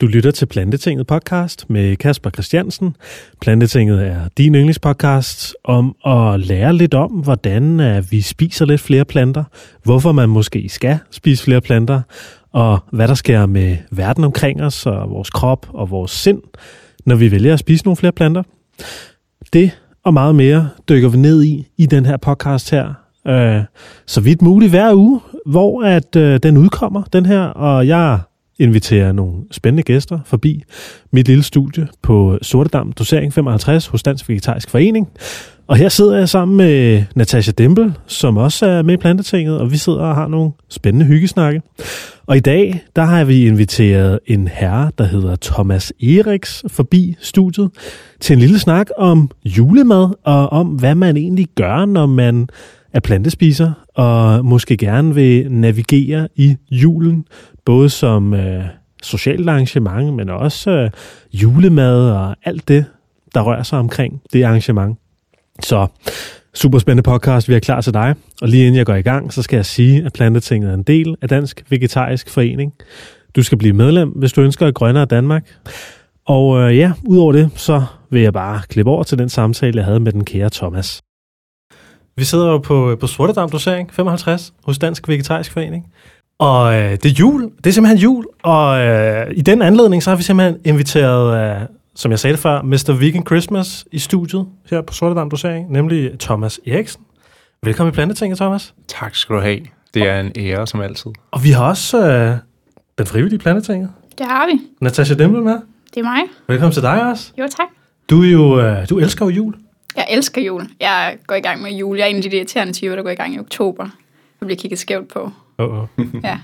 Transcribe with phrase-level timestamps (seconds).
[0.00, 2.96] Du lytter til Plantetinget podcast med Kasper Christiansen.
[3.40, 9.04] Plantetinget er din yndlingspodcast om at lære lidt om, hvordan øh, vi spiser lidt flere
[9.04, 9.44] planter,
[9.82, 12.00] hvorfor man måske skal spise flere planter,
[12.52, 16.42] og hvad der sker med verden omkring os og vores krop og vores sind,
[17.06, 18.42] når vi vælger at spise nogle flere planter.
[19.52, 19.70] Det
[20.04, 22.94] og meget mere dykker vi ned i i den her podcast her.
[23.26, 23.62] Øh,
[24.06, 28.18] så vidt muligt hver uge, hvor at øh, den udkommer, den her, og jeg
[28.60, 30.62] inviterer nogle spændende gæster forbi
[31.12, 35.08] mit lille studie på Sortedam Dosering 55 hos Dansk Vegetarisk Forening.
[35.66, 39.72] Og her sidder jeg sammen med Natasha Dempel, som også er med i Plantetinget, og
[39.72, 41.62] vi sidder og har nogle spændende hyggesnakke.
[42.26, 47.70] Og i dag, der har vi inviteret en herre, der hedder Thomas Eriks, forbi studiet
[48.20, 52.48] til en lille snak om julemad og om, hvad man egentlig gør, når man
[52.92, 57.24] er plantespiser og måske gerne vil navigere i julen,
[57.64, 58.64] både som øh,
[59.02, 60.90] socialt arrangement, men også øh,
[61.32, 62.84] julemad og alt det,
[63.34, 64.98] der rører sig omkring det arrangement.
[65.62, 65.86] Så
[66.54, 68.14] super spændende podcast, vi er klar til dig.
[68.42, 70.82] Og lige inden jeg går i gang, så skal jeg sige, at Plantetinget er en
[70.82, 72.72] del af Dansk Vegetarisk Forening.
[73.36, 75.58] Du skal blive medlem, hvis du ønsker et grønnere Danmark.
[76.26, 79.84] Og øh, ja, udover det, så vil jeg bare klippe over til den samtale, jeg
[79.84, 81.00] havde med den kære Thomas.
[82.20, 85.86] Vi sidder jo på, på Sortedam Dosering 55 hos Dansk Vegetarisk Forening.
[86.38, 87.42] Og øh, det er jul.
[87.42, 88.26] Det er simpelthen jul.
[88.42, 92.42] Og øh, i den anledning, så har vi simpelthen inviteret, øh, som jeg sagde det
[92.42, 92.92] før, Mr.
[92.98, 97.02] Vegan Christmas i studiet her på Sortedam Dosering, nemlig Thomas Eriksen.
[97.62, 98.74] Velkommen i Plantetinget, Thomas.
[98.88, 99.60] Tak skal du have.
[99.94, 101.10] Det er en ære, som altid.
[101.30, 102.36] Og vi har også øh,
[102.98, 103.90] den frivillige Plantetinget.
[104.18, 104.60] Det har vi.
[104.80, 105.58] Natasha Demmel med.
[105.94, 106.22] Det er mig.
[106.48, 107.32] Velkommen til dig også.
[107.38, 107.68] Jo, tak.
[108.10, 109.54] Du, er jo, øh, du elsker jo jul.
[109.96, 110.68] Jeg elsker jul.
[110.80, 111.96] Jeg går i gang med jul.
[111.96, 113.84] Jeg er en af de irriterende typer, der går i gang i oktober.
[114.40, 115.30] Jeg bliver kigget skævt på.
[115.58, 115.86] Oh, oh.
[116.24, 116.40] Ja,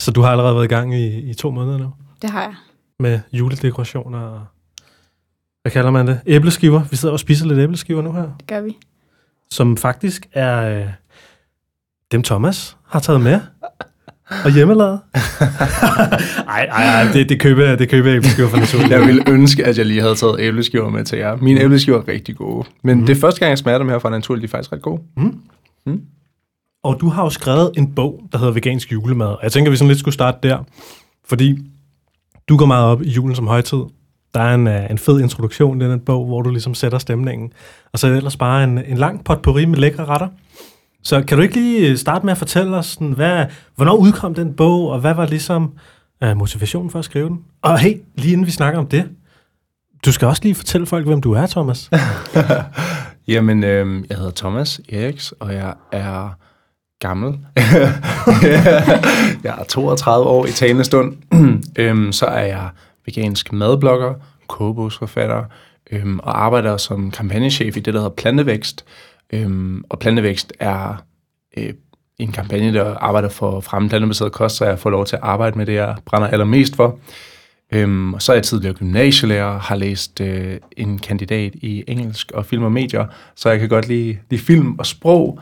[0.00, 2.54] Så du har allerede været i gang i, i to måneder nu det har jeg.
[3.00, 4.44] med juledekorationer og...
[5.62, 6.20] Hvad kalder man det?
[6.26, 6.82] Æbleskiver.
[6.90, 8.22] Vi sidder og spiser lidt æbleskiver nu her.
[8.38, 8.76] Det gør vi.
[9.50, 10.88] Som faktisk er øh,
[12.12, 13.40] dem Thomas har taget med.
[14.44, 15.00] Og hjemmelavet.
[16.48, 18.90] Ej, ej, ej, det, det køber jeg, det køber jeg æbleskiver for naturligt.
[18.90, 21.36] Jeg ville ønske, at jeg lige havde taget æbleskiver med til jer.
[21.36, 22.68] Mine æbleskiver er rigtig gode.
[22.82, 23.06] Men mm.
[23.06, 25.00] det er første gang, jeg smager dem her fra Naturligt, de er faktisk ret gode.
[26.84, 29.26] Og du har jo skrevet en bog, der hedder Vegansk julemad.
[29.26, 30.58] Og jeg tænker, vi sådan lidt skulle starte der.
[31.26, 31.58] Fordi
[32.48, 33.78] du går meget op i julen som højtid.
[34.34, 37.52] Der er en, øh, en fed introduktion i den bog, hvor du ligesom sætter stemningen.
[37.92, 40.28] Og så er det ellers bare en, en lang potpourri med lækre retter.
[41.02, 44.34] Så kan du ikke lige øh, starte med at fortælle os, sådan, hvad, hvornår udkom
[44.34, 45.72] den bog, og hvad var ligesom
[46.24, 47.44] uh, motivationen for at skrive den?
[47.62, 49.08] Og hey, lige inden vi snakker om det,
[50.04, 51.90] du skal også lige fortælle folk, hvem du er, Thomas.
[53.28, 56.36] Jamen, øh, jeg hedder Thomas Eriks, og jeg er
[57.00, 57.38] gammel.
[59.44, 61.16] jeg er 32 år i talende stund.
[61.78, 62.68] øhm, så er jeg
[63.06, 64.14] vegansk madblogger,
[64.46, 65.44] kogebogsforfatter,
[65.90, 68.84] øhm, og arbejder som kampagnechef i det, der hedder Plantevækst.
[69.32, 71.04] Øhm, og Plantevækst er
[71.56, 71.72] øh,
[72.18, 75.22] en kampagne, der arbejder for at fremme plantebaseret kost, så jeg får lov til at
[75.22, 76.98] arbejde med det, jeg brænder allermest for.
[77.72, 82.46] Øhm, og så er jeg tidligere gymnasielærer, har læst øh, en kandidat i engelsk og
[82.46, 83.06] film og medier,
[83.36, 85.40] så jeg kan godt lide, lide film og sprog,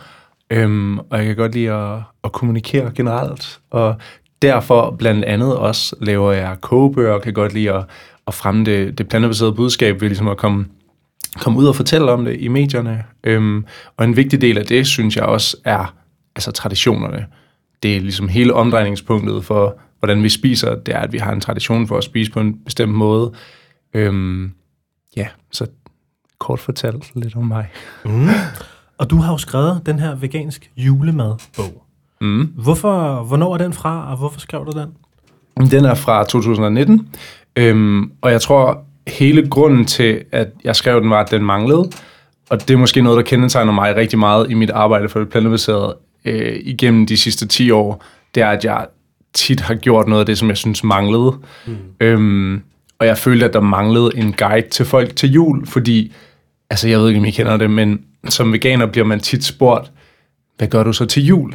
[0.50, 3.60] øhm, og jeg kan godt lide at, at kommunikere generelt.
[3.70, 3.96] Og
[4.42, 7.84] derfor blandt andet også laver jeg kogebøger, og kan godt lide at,
[8.26, 10.66] at fremme det, det plantebaserede budskab ved ligesom at komme,
[11.38, 13.04] komme ud og fortælle om det i medierne.
[13.24, 13.64] Øhm,
[13.96, 15.94] og en vigtig del af det, synes jeg også, er
[16.36, 17.26] altså traditionerne.
[17.82, 21.40] Det er ligesom hele omdrejningspunktet for, hvordan vi spiser, det er, at vi har en
[21.40, 23.32] tradition for at spise på en bestemt måde.
[23.94, 24.52] Øhm,
[25.16, 25.66] ja, så
[26.38, 27.68] kort fortalt lidt om mig.
[28.04, 28.28] Mm.
[28.98, 31.84] Og du har jo skrevet den her vegansk julemadbog.
[32.20, 32.42] Mm.
[32.42, 34.88] Hvorfor, hvornår er den fra, og hvorfor skrev du den?
[35.70, 37.08] Den er fra 2019,
[37.56, 41.90] øhm, og jeg tror, hele grunden til, at jeg skrev den, var, at den manglede.
[42.50, 45.28] Og det er måske noget, der kendetegner mig rigtig meget i mit arbejde for det
[45.28, 48.04] plantebaserede øh, igennem de sidste 10 år.
[48.34, 48.86] Det er, at jeg
[49.34, 51.34] tit har gjort noget af det, som jeg synes manglede.
[51.66, 51.76] Mm.
[52.00, 52.62] Øhm,
[52.98, 56.12] og jeg følte, at der manglede en guide til folk til jul, fordi,
[56.70, 59.92] altså jeg ved ikke, om I kender det, men som veganer bliver man tit spurgt,
[60.56, 61.52] hvad gør du så til jul?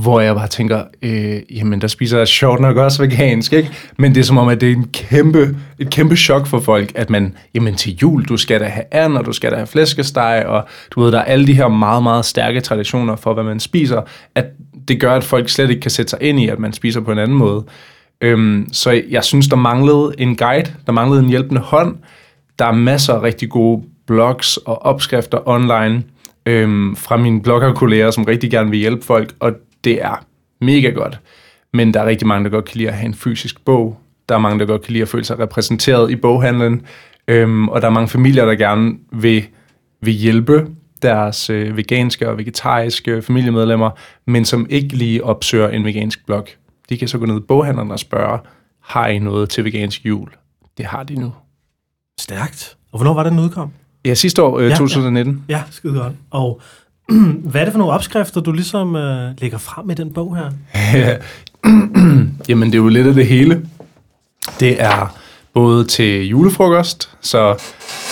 [0.00, 3.70] Hvor jeg bare tænker, øh, jamen der spiser jeg sjovt nok også vegansk, ikke?
[3.98, 6.92] Men det er som om, at det er en kæmpe, et kæmpe chok for folk,
[6.94, 9.66] at man, jamen til jul, du skal da have and, og du skal da have
[9.66, 13.44] flæskesteg, og du ved, der er alle de her meget, meget stærke traditioner for, hvad
[13.44, 14.02] man spiser,
[14.34, 14.44] at
[14.88, 17.12] det gør, at folk slet ikke kan sætte sig ind i, at man spiser på
[17.12, 17.64] en anden måde.
[18.20, 21.96] Øhm, så jeg synes, der manglede en guide, der manglede en hjælpende hånd.
[22.58, 26.02] Der er masser af rigtig gode blogs og opskrifter online
[26.46, 29.52] øhm, fra mine bloggerkolleger, som rigtig gerne vil hjælpe folk, og
[29.86, 30.26] det er
[30.60, 31.20] mega godt.
[31.72, 34.34] Men der er rigtig mange, der godt kan lide at have en fysisk bog Der
[34.34, 36.82] er mange, der godt kan lide at føle sig repræsenteret i boghandlen.
[37.28, 39.46] Øhm, og der er mange familier, der gerne vil,
[40.02, 40.66] vil hjælpe
[41.02, 43.90] deres øh, veganske og vegetariske familiemedlemmer,
[44.26, 46.46] men som ikke lige opsøger en vegansk blog.
[46.88, 48.38] De kan så gå ned i boghandleren og spørge,
[48.82, 50.28] har I noget til vegansk jul?
[50.78, 51.32] Det har de nu.
[52.20, 52.76] Stærkt.
[52.92, 53.70] Og hvornår var det, den udkom?
[54.04, 54.76] Ja, sidste år, øh, Ja, ja.
[54.76, 55.44] 2019.
[55.48, 56.12] Ja, skide godt.
[56.30, 56.60] Og
[57.50, 60.50] hvad er det for nogle opskrifter, du ligesom øh, lægger frem i den bog her?
[62.48, 63.66] Jamen, det er jo lidt af det hele.
[64.60, 65.16] Det er
[65.54, 67.62] både til julefrokost, så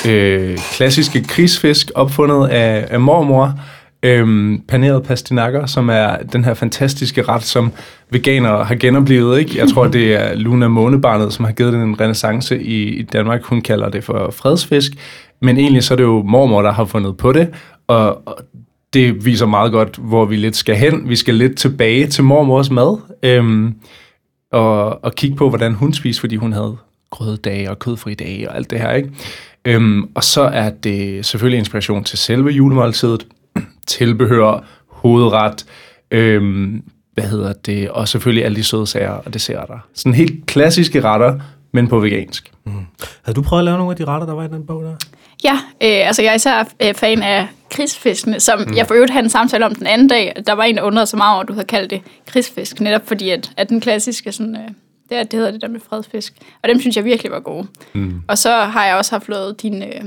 [0.09, 3.61] øh, klassiske krigsfisk opfundet af, af mormor,
[4.03, 7.73] øhm, paneret pastinakker, som er den her fantastiske ret, som
[8.11, 9.39] veganere har genoplevet.
[9.39, 9.59] Ikke?
[9.59, 13.45] Jeg tror, det er Luna Månebarnet, som har givet den en renaissance i, i Danmark.
[13.45, 14.93] Hun kalder det for fredsfisk.
[15.43, 17.49] Men egentlig så er det jo mormor, der har fundet på det,
[17.87, 18.37] og, og
[18.95, 21.09] det viser meget godt, hvor vi lidt skal hen.
[21.09, 23.75] Vi skal lidt tilbage til mormors mad, øhm,
[24.53, 26.77] og, og kigge på, hvordan hun spiste, fordi hun havde
[27.11, 28.93] grøddage og kødfri dage og alt det her.
[28.93, 29.11] Ikke?
[29.65, 33.27] Øhm, og så er det selvfølgelig inspiration til selve julemåltidet,
[33.87, 35.67] tilbehør, hovedret,
[36.11, 36.83] øhm,
[37.15, 39.79] hvad hedder det, og selvfølgelig alle de søde sager og desserter.
[39.95, 41.41] Sådan helt klassiske retter,
[41.75, 42.53] men på vegansk.
[43.23, 44.97] Havde du prøvet at lave nogle af de retter, der var i den bog der?
[45.45, 48.77] Ja, øh, altså jeg er især øh, fan af krigsfiskene, som mm.
[48.77, 50.33] jeg for øvrigt havde en samtale om den anden dag.
[50.47, 53.07] Der var en, der undrede sig meget over, at du havde kaldt det krigsfisk, netop
[53.07, 54.69] fordi, at, at den klassiske, sådan, øh,
[55.09, 56.35] det, er, det hedder det der med fredfisk.
[56.63, 57.67] Og dem synes jeg virkelig var gode.
[57.93, 58.23] Mm.
[58.29, 60.05] Og så har jeg også haft lavet dine, øh,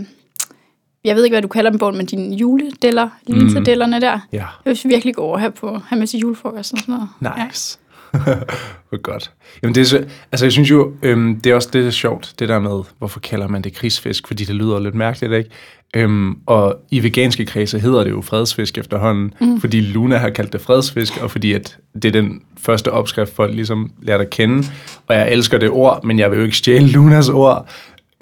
[1.04, 4.20] jeg ved ikke, hvad du kalder dem, Bogen, men dine juledeller, linsedellerne der.
[4.32, 4.46] Ja.
[4.66, 7.48] Det var virkelig gode at have, på, have med til julefrokost og sådan noget.
[7.48, 7.78] Nice.
[7.78, 7.87] Hvor
[9.04, 9.32] godt.
[9.64, 12.50] Jamen det er så, altså jeg synes jo, øhm, det er også er sjovt, det
[12.50, 15.50] der med, hvorfor kalder man det krigsfisk, fordi det lyder lidt mærkeligt, ikke?
[15.96, 19.62] Øhm, og i veganske kredse hedder det jo fredsfisk efterhånden, mm.
[19.62, 23.54] fordi Luna har kaldt det fredsfisk, og fordi at det er den første opskrift, folk
[23.54, 24.68] ligesom lærer at kende.
[25.08, 27.70] Og jeg elsker det ord, men jeg vil jo ikke stjæle Lunas ord.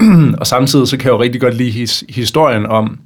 [0.39, 2.99] og samtidig så kan jeg jo rigtig godt lide his, historien om,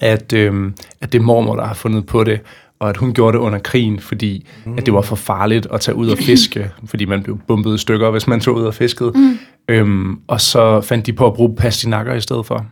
[0.00, 2.40] at, øhm, at det er mormor, der har fundet på det,
[2.82, 4.78] og at hun gjorde det under krigen, fordi mm.
[4.78, 7.78] at det var for farligt at tage ud og fiske, fordi man blev bumpet i
[7.78, 9.12] stykker, hvis man tog ud og fiskede.
[9.14, 9.38] Mm.
[9.68, 12.66] Øhm, og så fandt de på at bruge pastinakker i stedet for.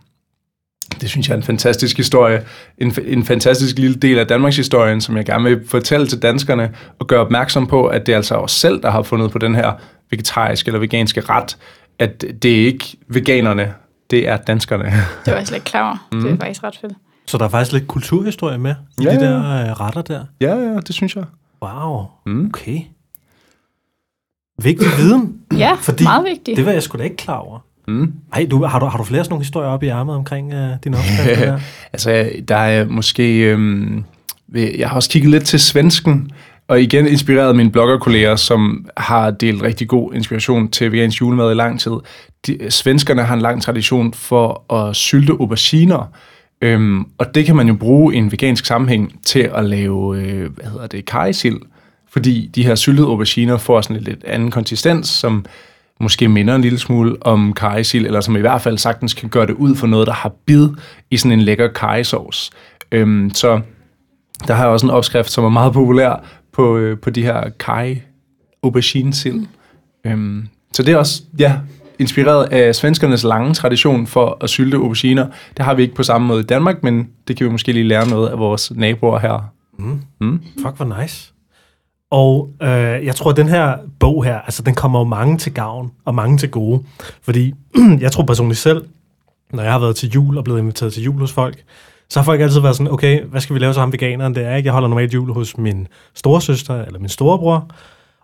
[1.01, 2.45] Det synes jeg er en fantastisk historie.
[2.79, 6.75] En, en fantastisk lille del af Danmarks historien, som jeg gerne vil fortælle til danskerne,
[6.99, 9.55] og gøre opmærksom på, at det er altså os selv, der har fundet på den
[9.55, 9.73] her
[10.11, 11.57] vegetariske eller veganske ret.
[11.99, 13.75] At det er ikke veganerne,
[14.11, 14.85] det er danskerne.
[14.85, 14.95] Det
[15.27, 16.09] var jeg slet ikke klar over.
[16.13, 16.23] Mm.
[16.23, 16.93] Det er faktisk ret fedt.
[17.31, 20.25] Så der er faktisk lidt kulturhistorie med i Ja, de der øh, retter der.
[20.41, 21.25] ja, ja, det synes jeg.
[21.63, 22.47] Wow, Mm.
[22.47, 22.81] okay.
[24.63, 25.37] Vigtig viden.
[25.59, 26.57] Ja, Fordi meget vigtigt.
[26.57, 27.59] Det var jeg sgu da ikke klar over.
[27.89, 28.13] Mm.
[28.33, 30.71] Ej, du, har, du, har du flere sådan nogle historier op i ærmet omkring øh,
[30.85, 31.61] dine opskrifter der?
[31.93, 33.39] Altså, der er måske...
[33.41, 34.05] Øhm,
[34.55, 36.31] jeg har også kigget lidt til svensken,
[36.69, 41.55] og igen inspireret mine bloggerkolleger, som har delt rigtig god inspiration til vegansk julemad i
[41.55, 41.93] lang tid.
[42.47, 46.11] De, svenskerne har en lang tradition for at sylte auberginer,
[46.61, 50.51] øhm, og det kan man jo bruge i en vegansk sammenhæng til at lave, øh,
[50.53, 51.61] hvad hedder det, kajsild,
[52.11, 55.45] fordi de her syltede auberginer får sådan en lidt anden konsistens, som
[56.01, 59.47] måske minder en lille smule om kajsild, eller som i hvert fald sagtens kan gøre
[59.47, 60.69] det ud for noget, der har bid
[61.11, 62.51] i sådan en lækker kajsovs.
[62.93, 63.61] Øhm, så
[64.49, 67.49] der har jeg også en opskrift, som er meget populær på, øh, på de her
[67.59, 68.01] kaj
[68.63, 69.35] auberginesild.
[70.05, 70.11] Mm.
[70.11, 71.57] Øhm, så det er også, ja,
[72.01, 75.27] inspireret af svenskernes lange tradition for at sylte auberginer.
[75.57, 77.89] Det har vi ikke på samme måde i Danmark, men det kan vi måske lige
[77.89, 79.53] lære noget af vores naboer her.
[80.63, 81.33] Fuck, hvor nice.
[82.11, 85.55] Og øh, jeg tror, at den her bog her, altså den kommer jo mange til
[85.55, 86.83] gavn, og mange til gode.
[87.23, 87.55] Fordi
[88.01, 88.85] jeg tror personligt selv,
[89.53, 91.65] når jeg har været til jul og blevet inviteret til jul hos folk,
[92.09, 94.35] så har folk altid været sådan, okay, hvad skal vi lave så ham veganeren?
[94.35, 97.71] Det er ikke, jeg holder normalt jul hos min storesøster eller min storebror,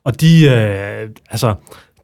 [0.04, 1.54] og de, øh, altså,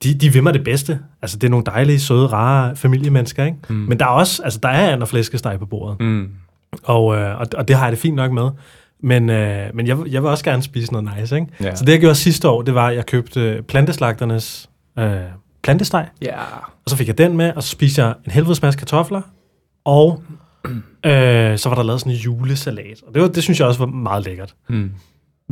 [0.03, 0.99] de, de vil mig det bedste.
[1.23, 3.59] Altså, det er nogle dejlige, søde, rare familiemennesker, ikke?
[3.69, 3.75] Mm.
[3.75, 6.01] Men der er også, altså, der er and og flæskesteg på bordet.
[6.01, 6.29] Mm.
[6.85, 8.51] Og, øh, og, og det har jeg det fint nok med.
[9.05, 11.47] Men, øh, men jeg, jeg vil også gerne spise noget nice, ikke?
[11.61, 11.75] Ja.
[11.75, 15.15] Så det, jeg gjorde sidste år, det var, at jeg købte planteslagternes øh,
[15.63, 16.41] plantesteg, Ja.
[16.85, 19.21] og så fik jeg den med, og så spiste jeg en helvedes masse kartofler,
[19.85, 20.23] og
[21.07, 23.03] øh, så var der lavet sådan en julesalat.
[23.07, 24.55] Og det, var, det synes jeg også var meget lækkert.
[24.69, 24.91] Mm.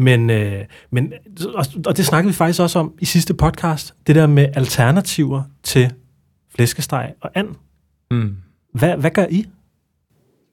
[0.01, 1.13] Men, øh, men
[1.55, 5.43] og, og det snakkede vi faktisk også om i sidste podcast, det der med alternativer
[5.63, 5.91] til
[6.55, 7.49] flæskesteg og and.
[8.11, 8.37] Mm.
[8.73, 9.47] Hvad, hvad gør I?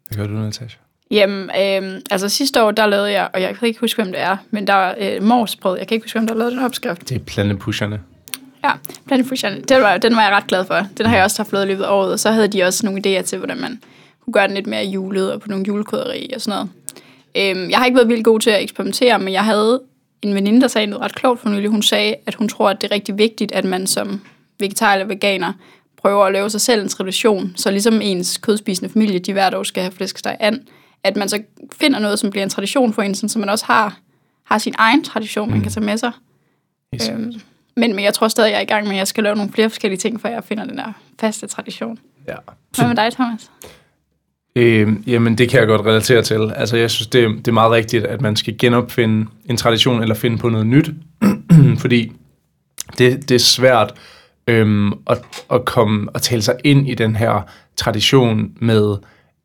[0.07, 0.79] Hvad gør du, Natasha?
[1.11, 4.21] Jamen, øh, altså sidste år, der lavede jeg, og jeg kan ikke huske, hvem det
[4.21, 5.77] er, men der var øh, morsbrød.
[5.77, 7.09] Jeg kan ikke huske, hvem der lavede den opskrift.
[7.09, 8.01] Det er plantepusherne.
[8.63, 8.71] Ja,
[9.07, 9.61] plantefusion.
[9.61, 10.87] Den var, den var jeg ret glad for.
[10.97, 12.85] Den har jeg også haft lavet i løbet af året, og så havde de også
[12.85, 13.81] nogle idéer til, hvordan man
[14.23, 16.69] kunne gøre den lidt mere julet, og på nogle julekrydderi og sådan noget.
[17.37, 19.81] Øhm, jeg har ikke været vildt god til at eksperimentere, men jeg havde
[20.21, 21.69] en veninde, der sagde noget ret klogt for nylig.
[21.69, 24.21] Hun sagde, at hun tror, at det er rigtig vigtigt, at man som
[24.59, 25.53] vegetar eller veganer,
[25.97, 29.63] prøver at lave sig selv en tradition, så ligesom ens kødspisende familie, de hver år
[29.63, 30.67] skal have flæskesteg an,
[31.03, 31.41] at man så
[31.71, 33.99] finder noget, som bliver en tradition for en, sådan, så man også har,
[34.43, 36.11] har sin egen tradition, man kan tage med sig.
[36.95, 37.09] Yes.
[37.09, 37.33] Øhm,
[37.75, 39.51] men, men jeg tror stadig, jeg er i gang med, at jeg skal lave nogle
[39.51, 41.99] flere forskellige ting, før jeg finder den der faste tradition.
[42.27, 42.35] Ja.
[42.75, 43.51] Hvad med dig, Thomas?
[44.57, 46.53] Øh, jamen, det kan jeg godt relatere til.
[46.55, 50.15] Altså, jeg synes, det, det er meget rigtigt, at man skal genopfinde en tradition eller
[50.15, 50.89] finde på noget nyt.
[51.81, 52.11] Fordi
[52.97, 53.93] det, det er svært
[54.47, 55.17] øhm, at,
[55.51, 57.41] at komme og tale sig ind i den her
[57.75, 58.97] tradition med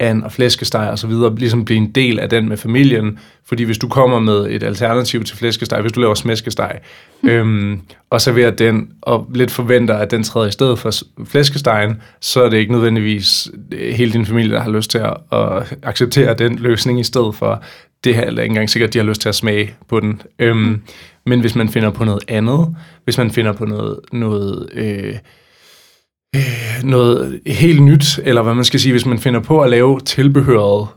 [0.03, 3.19] and og flæskesteg og så videre, ligesom blive en del af den med familien.
[3.45, 6.79] Fordi hvis du kommer med et alternativ til flæskesteg, hvis du laver smæskesteg,
[7.31, 7.81] øhm,
[8.11, 10.91] og serverer den, og lidt forventer, at den træder i stedet for
[11.25, 15.17] flæskestegen, så er det ikke nødvendigvis øh, hele din familie, der har lyst til at,
[15.33, 17.63] at acceptere den løsning i stedet for
[18.05, 20.23] det her, eller ikke engang sikkert, de har lyst til at smage på den.
[20.39, 20.83] Øhm,
[21.27, 25.15] men hvis man finder på noget andet, hvis man finder på noget, noget øh,
[26.37, 30.01] Øh, noget helt nyt, eller hvad man skal sige, hvis man finder på at lave
[30.01, 30.89] tilbehøret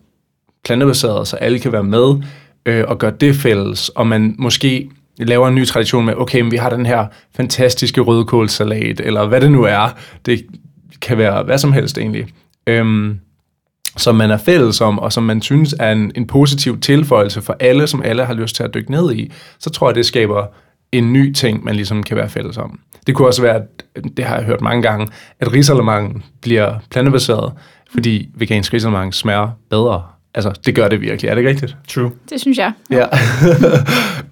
[0.66, 2.24] plantebaseret, så alle kan være med
[2.66, 6.52] øh, og gøre det fælles, og man måske laver en ny tradition med, okay, men
[6.52, 9.98] vi har den her fantastiske rødkålsalat, eller hvad det nu er.
[10.26, 10.46] Det
[11.02, 12.28] kan være hvad som helst egentlig.
[12.68, 13.20] Øhm,
[13.98, 17.56] som man er fælles om, og som man synes er en, en positiv tilføjelse for
[17.60, 20.46] alle, som alle har lyst til at dykke ned i, så tror jeg, det skaber
[20.92, 22.80] en ny ting, man ligesom kan være fælles om.
[23.08, 23.84] Det kunne også være, at,
[24.18, 25.08] det har jeg hørt mange gange,
[25.40, 27.54] at risalemang bliver plantebaseret,
[27.92, 30.04] fordi vegansk risalemang smager bedre.
[30.36, 31.30] Altså, det gør det virkelig.
[31.30, 31.78] Er det ikke rigtigt?
[31.88, 32.12] True.
[32.30, 32.72] Det synes jeg.
[32.92, 33.06] Ja.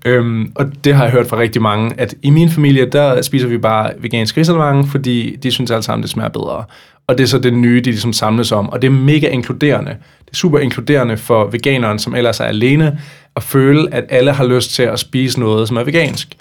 [0.12, 3.48] øhm, og det har jeg hørt fra rigtig mange, at i min familie, der spiser
[3.48, 6.64] vi bare vegansk risalemang, fordi de synes alle sammen, det smager bedre.
[7.08, 8.70] Og det er så det nye, de ligesom samles om.
[8.70, 9.92] Og det er mega inkluderende.
[10.20, 13.00] Det er super inkluderende for veganeren, som ellers er alene,
[13.36, 16.38] at føle, at alle har lyst til at spise noget, som er vegansk.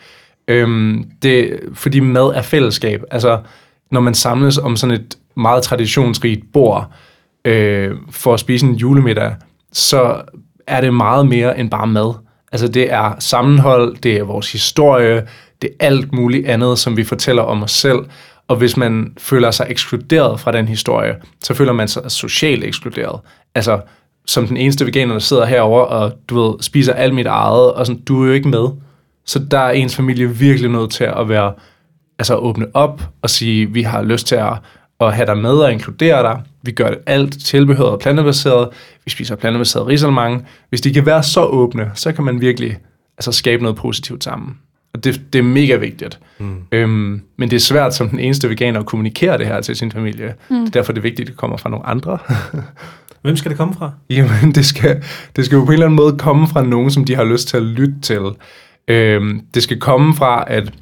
[0.49, 3.03] Øhm, det, fordi mad er fællesskab.
[3.11, 3.41] Altså,
[3.91, 6.93] når man samles om sådan et meget traditionsrigt bord
[7.45, 9.35] øh, for at spise en julemiddag,
[9.73, 10.23] så
[10.67, 12.15] er det meget mere end bare mad.
[12.53, 15.27] Altså det er sammenhold, det er vores historie,
[15.63, 17.99] det er alt muligt andet, som vi fortæller om os selv.
[18.49, 23.21] Og hvis man føler sig ekskluderet fra den historie, så føler man sig socialt ekskluderet.
[23.55, 23.81] Altså
[24.27, 27.87] som den eneste veganer, der sidder herover og du ved, spiser alt mit eget, og
[27.87, 28.69] sådan, du er jo ikke med.
[29.25, 31.53] Så der er ens familie virkelig nødt til at være,
[32.19, 34.53] altså åbne op og sige, vi har lyst til at,
[35.01, 36.43] at have dig med og inkludere dig.
[36.63, 38.69] Vi gør det alt tilbehøret og plantebaseret.
[39.05, 40.47] Vi spiser plantebaseret risalemang.
[40.69, 42.79] Hvis de kan være så åbne, så kan man virkelig
[43.19, 44.59] altså, skabe noget positivt sammen.
[44.95, 46.19] Og det, det er mega vigtigt.
[46.39, 46.57] Mm.
[46.73, 49.93] Øhm, men det er svært som den eneste veganer at kommunikere det her til sin
[49.93, 50.35] familie.
[50.51, 50.57] Mm.
[50.57, 52.19] Det er derfor det er vigtigt, at det kommer fra nogle andre.
[53.23, 53.91] Hvem skal det komme fra?
[54.11, 55.03] Jamen, det skal,
[55.37, 57.49] det skal jo på en eller anden måde komme fra nogen, som de har lyst
[57.49, 58.21] til at lytte til.
[58.89, 60.73] Øhm, det skal komme fra, at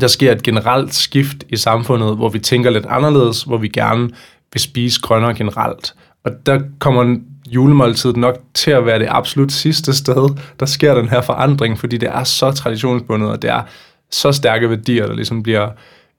[0.00, 4.10] der sker et generelt skift i samfundet, hvor vi tænker lidt anderledes, hvor vi gerne
[4.52, 5.94] vil spise grønnere generelt.
[6.24, 10.28] Og der kommer julemåltidet nok til at være det absolut sidste sted,
[10.60, 13.62] der sker den her forandring, fordi det er så traditionsbundet, og det er
[14.10, 15.68] så stærke værdier, der ligesom bliver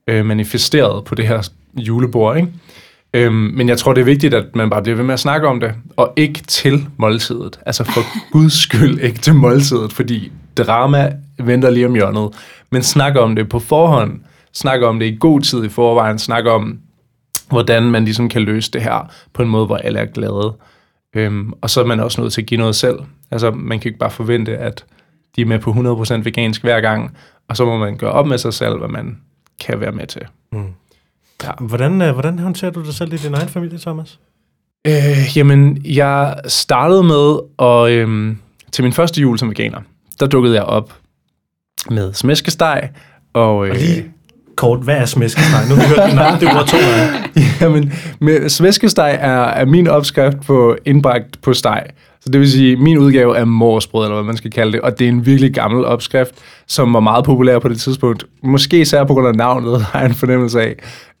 [0.06, 2.48] øh, manifesteret på det her julebord, ikke?
[3.14, 5.48] Øhm, men jeg tror, det er vigtigt, at man bare bliver ved med at snakke
[5.48, 7.60] om det, og ikke til måltidet.
[7.66, 8.00] Altså for
[8.32, 12.28] guds skyld ikke til måltidet, fordi drama venter lige om hjørnet.
[12.70, 14.20] Men snak om det på forhånd.
[14.52, 16.18] Snak om det i god tid i forvejen.
[16.18, 16.78] Snak om,
[17.48, 20.52] hvordan man ligesom kan løse det her på en måde, hvor alle er glade.
[21.16, 22.98] Øhm, og så er man også nødt til at give noget selv.
[23.30, 24.84] Altså, man kan ikke bare forvente, at
[25.36, 27.16] de er med på 100% vegansk hver gang,
[27.48, 29.18] og så må man gøre op med sig selv, hvad man
[29.60, 30.22] kan være med til.
[30.52, 30.74] Hvordan,
[32.02, 34.18] øh, hvordan håndterer du dig selv i din egen familie, Thomas?
[34.86, 37.90] Øh, jamen, jeg startede med at...
[37.90, 38.36] Øhm,
[38.72, 39.78] til min første jul som veganer,
[40.20, 40.92] der dukkede jeg op
[41.90, 42.90] med smæskesteg,
[43.32, 43.66] og...
[43.66, 44.04] Øh, Og lige
[44.56, 45.68] kort, hvad er smæskesteg?
[45.68, 47.30] Nu har vi hørt det ord to gange.
[47.60, 51.82] Jamen, med svæskesteg er, er min opskrift på indbragt på steg.
[52.20, 54.98] Så det vil sige, min udgave er morsbrød, eller hvad man skal kalde det, og
[54.98, 56.34] det er en virkelig gammel opskrift,
[56.66, 58.24] som var meget populær på det tidspunkt.
[58.42, 60.74] Måske især på grund af navnet, har jeg en fornemmelse af.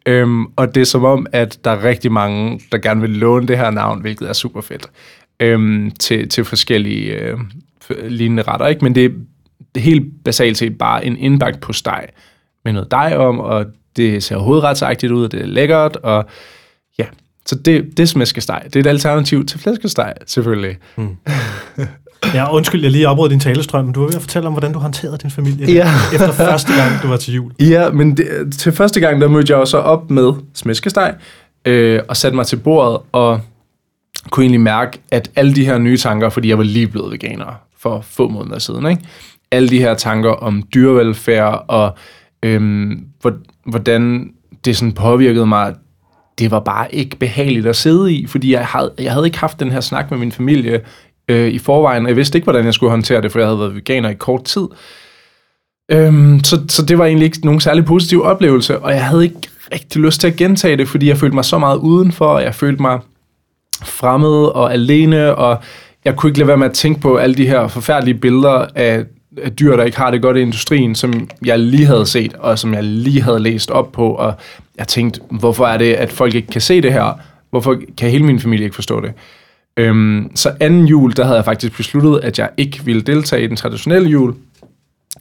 [0.06, 3.48] Øhm, og det er som om, at der er rigtig mange, der gerne vil låne
[3.48, 4.90] det her navn, hvilket er super fedt,
[5.40, 7.38] øhm, til, til forskellige øh,
[8.08, 8.66] lignende retter.
[8.66, 8.84] Ikke?
[8.84, 12.08] Men det er helt basalt set bare en indbagt på steg
[12.64, 13.66] med noget dej om, og
[13.96, 16.24] det ser hovedretsagtigt ud, og det er lækkert, og
[16.98, 17.06] ja,
[17.46, 18.62] så det, det er smæskesteg.
[18.64, 20.78] Det er et alternativ til flæskesteg, selvfølgelig.
[22.34, 24.72] Ja, undskyld, jeg lige afbrød din talestrøm, men du var ved at fortælle om, hvordan
[24.72, 25.88] du håndterede din familie Ja.
[26.14, 27.52] efter første gang, du var til jul.
[27.60, 28.26] Ja, men det,
[28.58, 31.14] til første gang, der mødte jeg jo så op med smæskesteg,
[31.64, 33.40] øh, og satte mig til bordet, og
[34.30, 37.60] kunne egentlig mærke, at alle de her nye tanker, fordi jeg var lige blevet veganer
[37.78, 39.02] for få måneder siden, ikke?
[39.50, 41.94] alle de her tanker om dyrevelfærd, og
[42.42, 43.36] øhm, hvor-
[43.70, 44.30] hvordan
[44.64, 45.74] det sådan påvirkede mig,
[46.38, 49.60] det var bare ikke behageligt at sidde i, fordi jeg havde, jeg havde ikke haft
[49.60, 50.80] den her snak med min familie
[51.28, 53.74] øh, i forvejen, jeg vidste ikke, hvordan jeg skulle håndtere det, for jeg havde været
[53.74, 54.68] veganer i kort tid.
[55.90, 59.38] Øhm, så, så det var egentlig ikke nogen særlig positiv oplevelse, og jeg havde ikke
[59.72, 62.54] rigtig lyst til at gentage det, fordi jeg følte mig så meget udenfor, og jeg
[62.54, 63.00] følte mig
[63.84, 65.62] fremmed og alene, og
[66.04, 69.04] jeg kunne ikke lade være med at tænke på alle de her forfærdelige billeder af,
[69.42, 72.58] af dyr, der ikke har det godt i industrien, som jeg lige havde set, og
[72.58, 74.34] som jeg lige havde læst op på, og
[74.78, 77.18] jeg tænkte, hvorfor er det, at folk ikke kan se det her?
[77.50, 79.12] Hvorfor kan hele min familie ikke forstå det?
[79.76, 83.46] Øhm, så anden jul, der havde jeg faktisk besluttet, at jeg ikke ville deltage i
[83.46, 84.34] den traditionelle jul.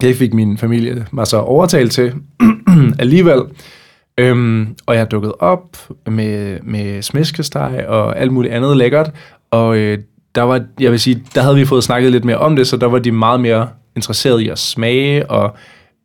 [0.02, 2.14] Det fik min familie mig så overtalt til
[3.00, 3.42] alligevel.
[4.18, 5.78] Øhm, og jeg dukkede op
[6.08, 9.12] med, med smæskesteg og alt muligt andet lækkert.
[9.52, 9.98] Og øh,
[10.36, 12.78] der var, jeg vil sige, der havde vi fået snakket lidt mere om det, så
[12.78, 15.56] der var de meget mere interesseret i at smage og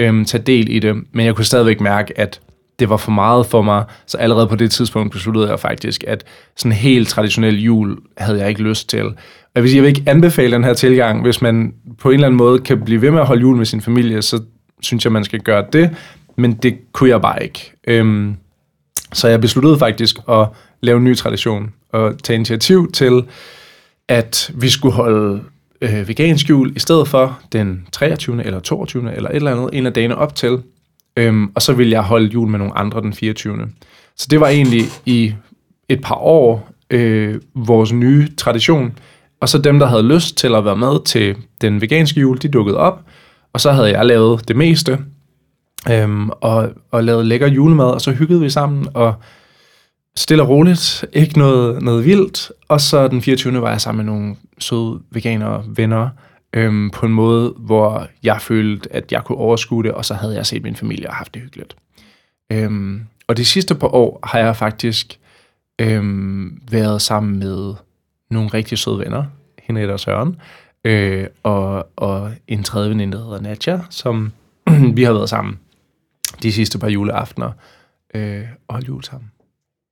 [0.00, 0.96] øhm, tage del i det.
[1.12, 2.40] Men jeg kunne stadigvæk mærke, at
[2.78, 6.24] det var for meget for mig, så allerede på det tidspunkt besluttede jeg faktisk, at
[6.56, 9.04] sådan en helt traditionel jul havde jeg ikke lyst til.
[9.54, 11.22] Jeg vil, sige, jeg vil ikke anbefale den her tilgang.
[11.22, 13.66] Hvis man på en eller anden måde kan blive ved med at holde jul med
[13.66, 14.42] sin familie, så
[14.80, 15.90] synes jeg, man skal gøre det.
[16.36, 17.72] Men det kunne jeg bare ikke.
[17.86, 18.36] Øhm,
[19.12, 20.46] så jeg besluttede faktisk at
[20.80, 23.24] lave en ny tradition og tage initiativ til,
[24.08, 25.42] at vi skulle holde
[25.80, 28.44] øh, vegansk jul i stedet for den 23.
[28.44, 29.14] eller 22.
[29.16, 30.58] eller et eller andet, en af dagene op til.
[31.16, 33.68] Øhm, og så ville jeg holde jul med nogle andre den 24.
[34.16, 35.34] Så det var egentlig i
[35.88, 38.98] et par år øh, vores nye tradition.
[39.40, 42.48] Og så dem, der havde lyst til at være med til den veganske jul, de
[42.48, 43.02] dukkede op.
[43.52, 44.98] Og så havde jeg lavet det meste,
[45.90, 49.14] øhm, og, og lavet lækker julemad, og så hyggede vi sammen, og
[50.16, 52.52] stille og roligt, ikke noget, noget vildt.
[52.68, 53.60] Og så den 24.
[53.60, 56.08] var jeg sammen med nogle søde veganere venner,
[56.56, 60.34] øhm, på en måde, hvor jeg følte, at jeg kunne overskue det, og så havde
[60.34, 61.76] jeg set min familie og haft det hyggeligt.
[62.52, 65.18] Øhm, og de sidste par år har jeg faktisk
[65.78, 67.74] øhm, været sammen med
[68.30, 69.24] nogle rigtig søde venner,
[69.62, 70.36] Henriette og Søren,
[70.84, 74.32] øh, og, og en tredje veninde, der hedder Nadja, som
[74.96, 75.58] vi har været sammen
[76.42, 77.50] de sidste par juleaftener
[78.14, 79.30] øh, og holdt jul sammen.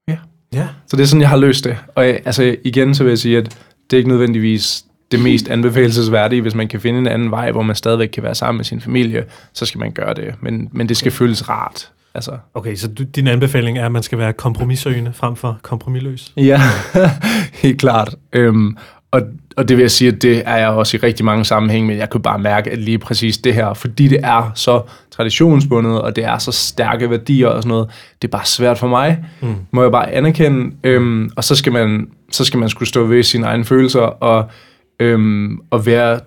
[0.08, 0.18] Ja.
[0.52, 0.68] Ja.
[0.86, 1.78] Så det er sådan, jeg har løst det.
[1.94, 3.44] Og jeg, altså igen, så vil jeg sige, at
[3.90, 6.42] det er ikke nødvendigvis det mest anbefalesværdige.
[6.42, 8.80] Hvis man kan finde en anden vej, hvor man stadigvæk kan være sammen med sin
[8.80, 10.34] familie, så skal man gøre det.
[10.40, 11.90] Men, men det skal føles rart.
[12.14, 12.38] Altså.
[12.54, 16.32] Okay, så du, din anbefaling er, at man skal være kompromissøgende frem for kompromilløs?
[16.36, 16.60] Ja,
[17.62, 18.14] helt klart.
[18.32, 18.76] Øhm,
[19.10, 19.22] og,
[19.56, 21.96] og det vil jeg sige, at det er jeg også i rigtig mange sammenhænge, men
[21.96, 26.16] jeg kan bare mærke, at lige præcis det her, fordi det er så traditionsbundet, og
[26.16, 27.88] det er så stærke værdier og sådan noget,
[28.22, 29.54] det er bare svært for mig, mm.
[29.70, 30.74] må jeg bare anerkende.
[30.84, 34.50] Øhm, og så skal man så skal man skulle stå ved sine egne følelser, og,
[35.00, 36.20] øhm, og være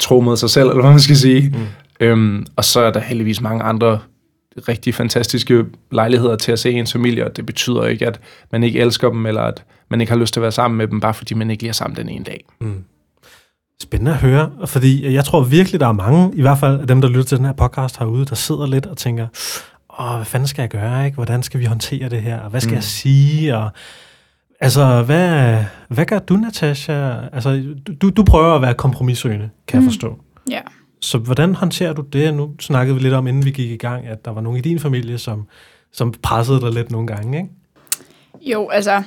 [0.00, 1.54] tro mod sig selv, eller hvad man skal sige.
[1.54, 1.66] Mm.
[2.00, 3.98] Øhm, og så er der heldigvis mange andre
[4.68, 8.20] rigtig fantastiske lejligheder til at se ens familie, og det betyder ikke, at
[8.52, 10.88] man ikke elsker dem, eller at man ikke har lyst til at være sammen med
[10.88, 12.44] dem, bare fordi man ikke lige er sammen den ene dag.
[12.60, 12.84] Mm.
[13.82, 17.00] Spændende at høre, fordi jeg tror virkelig, der er mange, i hvert fald af dem,
[17.00, 19.26] der lytter til den her podcast herude, der sidder lidt og tænker,
[20.00, 21.14] Åh, hvad fanden skal jeg gøre, ikke?
[21.14, 22.40] Hvordan skal vi håndtere det her?
[22.40, 22.74] Og hvad skal mm.
[22.74, 23.56] jeg sige?
[23.56, 23.70] Og,
[24.60, 27.14] altså, hvad, hvad gør du, Natasha?
[27.32, 29.84] Altså, du, du prøver at være kompromissøgende, kan mm.
[29.84, 30.18] jeg forstå.
[30.50, 30.60] Ja.
[31.00, 32.34] Så hvordan håndterer du det?
[32.34, 34.60] Nu snakkede vi lidt om, inden vi gik i gang, at der var nogen i
[34.60, 35.48] din familie, som,
[35.92, 37.50] som pressede dig lidt nogle gange, ikke?
[38.40, 39.02] Jo, altså,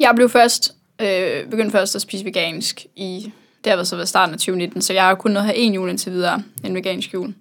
[0.00, 3.32] jeg blev først, øh, begyndt først at spise vegansk i,
[3.64, 5.56] det har været så ved starten af 2019, så jeg har kun nået at have
[5.56, 7.34] en jul indtil videre, en vegansk jul,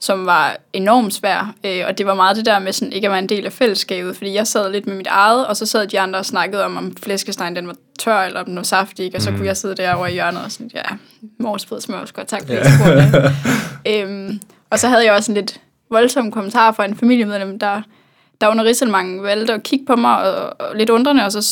[0.00, 3.10] som var enormt svær, øh, og det var meget det der med sådan, ikke at
[3.10, 5.86] være en del af fællesskabet, fordi jeg sad lidt med mit eget, og så sad
[5.86, 9.12] de andre og snakkede om, om flæskestegen den var tør, eller om den var saftig,
[9.14, 9.36] og så mm.
[9.36, 10.82] kunne jeg sidde derovre i hjørnet og sådan, ja,
[11.38, 13.32] morsbrød smør, godt tak for det.
[14.02, 17.82] øhm, og så havde jeg også en lidt voldsom kommentar fra en familiemedlem, der
[18.40, 21.42] der under Risselmangen valgte at kigge på mig og, og lidt undrende, og så,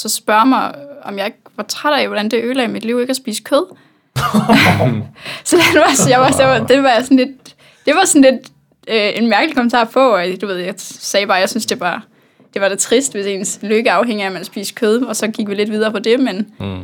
[0.00, 3.10] så spørge mig, om jeg ikke var træt af, hvordan det ødelagde mit liv ikke
[3.10, 3.76] at spise kød.
[5.44, 7.45] så det var, så jeg var, så var, det var sådan lidt,
[7.86, 8.46] det var sådan lidt
[8.88, 12.06] øh, en mærkelig kommentar på, og du ved, jeg sagde bare, jeg synes, det var,
[12.54, 15.28] det var det trist, hvis ens lykke afhænger af, at man spiser kød, og så
[15.28, 16.80] gik vi lidt videre på det, men mm.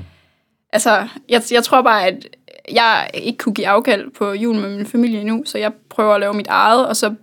[0.72, 2.26] altså, jeg, jeg tror bare, at
[2.72, 6.20] jeg ikke kunne give afkald på jul med min familie endnu, så jeg prøver at
[6.20, 7.14] lave mit eget, og så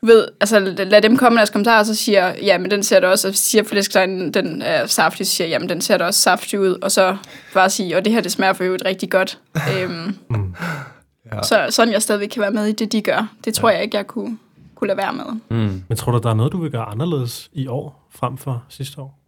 [0.00, 2.82] du ved, altså lad dem komme med deres kommentarer, og så siger, ja, men den
[2.82, 6.04] ser da også, og siger flæskestegen, den er saftig, så siger, jamen den ser da
[6.04, 7.16] også saftig ud, og så
[7.54, 9.38] bare sige, og det her, det smager for øvrigt rigtig godt.
[9.74, 10.54] øhm, mm.
[11.32, 11.42] Ja.
[11.42, 13.28] Så sådan jeg stadigvæk kan være med i det, de gør.
[13.44, 13.74] Det tror ja.
[13.74, 14.38] jeg ikke, jeg kunne,
[14.74, 15.24] kunne lade være med.
[15.48, 15.82] Mm.
[15.88, 19.00] Men tror du, der er noget, du vil gøre anderledes i år, frem for sidste
[19.00, 19.18] år?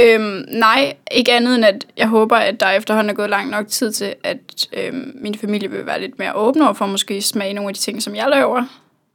[0.00, 3.68] Øhm, nej, ikke andet end at jeg håber, at der efterhånden er gået lang nok
[3.68, 7.22] tid til, at øhm, min familie vil være lidt mere åbne over for at måske
[7.22, 8.64] smage nogle af de ting, som jeg laver.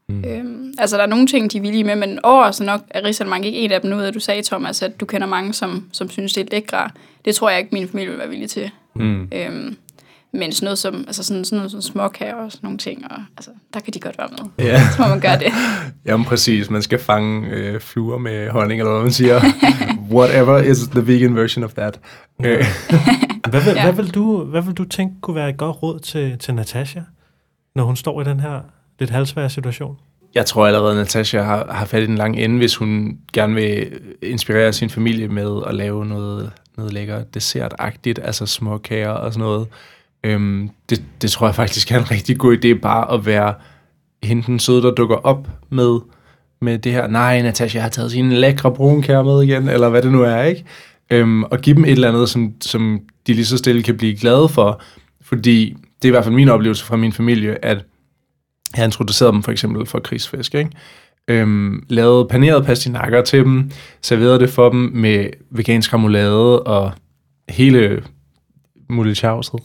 [0.08, 0.24] Mm.
[0.26, 3.46] Øhm, altså, der er nogle ting, de er villige med, men overraskende nok er risalemang
[3.46, 6.10] ikke en af dem nu, at du sagde, Thomas, at du kender mange, som, som
[6.10, 6.90] synes, det er lækre.
[7.26, 8.72] Det tror jeg ikke, min familie vil være villig til.
[8.94, 9.30] Mm.
[9.32, 9.78] Øhm,
[10.34, 13.18] men sådan noget som, altså sådan, sådan noget som småkager og sådan nogle ting, og
[13.38, 14.66] altså, der kan de godt være med.
[14.66, 14.82] Ja.
[14.96, 15.48] Så må man gøre det.
[16.06, 19.42] Jamen præcis, man skal fange øh, fluer med honning, eller hvad man siger.
[20.18, 22.00] Whatever is the vegan version of that.
[22.46, 22.66] Øh,
[23.50, 23.84] Hvad vil, Ja.
[23.84, 27.00] hvad, vil du, hvad vil du tænke kunne være et godt råd til, til Natasha,
[27.76, 28.60] når hun står i den her
[29.00, 29.98] lidt halvsvære situation?
[30.36, 33.54] Jeg tror allerede, at Natasha har, har fat i den lange ende, hvis hun gerne
[33.56, 39.46] vil inspirere sin familie med at lave noget, noget lækker dessertagtigt, altså småkager og sådan
[39.48, 39.68] noget.
[40.24, 43.54] Øhm, det, det tror jeg faktisk er en rigtig god idé, bare at være
[44.24, 46.00] hende den søde, der dukker op med,
[46.62, 50.12] med det her, nej, Natasha har taget sine lækre brunkær med igen, eller hvad det
[50.12, 50.66] nu er, ikke?
[51.12, 54.18] Øhm, og give dem et eller andet, som, som de lige så stille kan blive
[54.18, 54.82] glade for,
[55.22, 57.86] fordi det er i hvert fald min oplevelse fra min familie, at
[58.78, 60.72] jeg introducerede dem for eksempel for krigsfisk, ikke?
[61.28, 66.92] Øhm, lavede panerede pastinakker til dem, serverede det for dem med vegansk remoulade og
[67.50, 68.04] hele
[68.92, 69.60] mulechauset.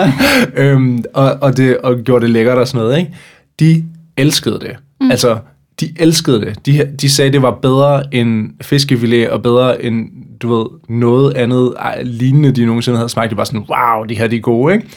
[0.56, 3.14] øhm, og, og, det, og gjorde det lækkert og sådan noget, ikke?
[3.60, 3.84] De
[4.16, 4.76] elskede det.
[5.00, 5.10] Mm.
[5.10, 5.38] Altså,
[5.80, 6.66] de elskede det.
[6.66, 10.08] De, de sagde, det var bedre end fiskefilet, og bedre end,
[10.40, 13.30] du ved, noget andet ej, lignende, de nogensinde havde smagt.
[13.30, 14.88] Det var sådan, wow, de her de er gode, ikke?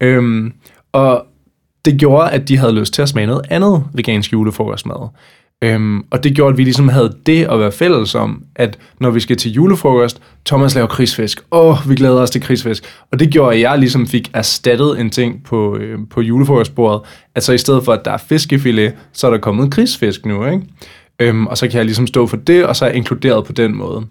[0.00, 0.52] Øhm,
[0.92, 1.26] og
[1.84, 5.08] det gjorde, at de havde lyst til at smage noget andet vegansk julefrokostmad.
[5.62, 9.10] Øhm, og det gjorde, at vi ligesom havde det at være fælles om, at når
[9.10, 11.40] vi skal til julefrokost, Thomas laver krigsfisk.
[11.52, 12.84] Åh, oh, vi glæder os til krigsfisk.
[13.12, 17.00] Og det gjorde, at jeg ligesom fik erstattet en ting på, øh, på julefrokostbordet,
[17.34, 20.62] Altså i stedet for, at der er fiskefilet, så er der kommet krigsfisk nu, ikke?
[21.18, 23.52] Øhm, og så kan jeg ligesom stå for det, og så er jeg inkluderet på
[23.52, 24.06] den måde.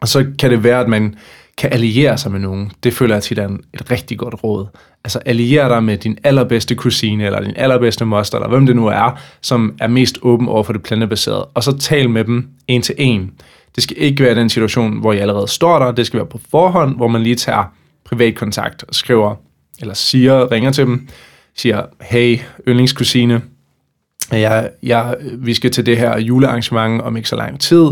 [0.00, 1.14] Og så kan det være, at man
[1.58, 2.72] kan alliere sig med nogen.
[2.82, 4.66] Det føler jeg tit er en, et rigtig godt råd.
[5.04, 8.86] Altså alliere dig med din allerbedste kusine, eller din allerbedste moster, eller hvem det nu
[8.86, 11.44] er, som er mest åben over for det plantebaserede.
[11.44, 13.30] Og så tal med dem en til en.
[13.74, 15.92] Det skal ikke være den situation, hvor I allerede står der.
[15.92, 17.64] Det skal være på forhånd, hvor man lige tager
[18.04, 19.34] privat kontakt og skriver,
[19.80, 21.08] eller siger, ringer til dem,
[21.56, 23.42] siger, hey, yndlingskusine,
[24.32, 27.88] jeg, jeg, vi skal til det her julearrangement om ikke så lang tid,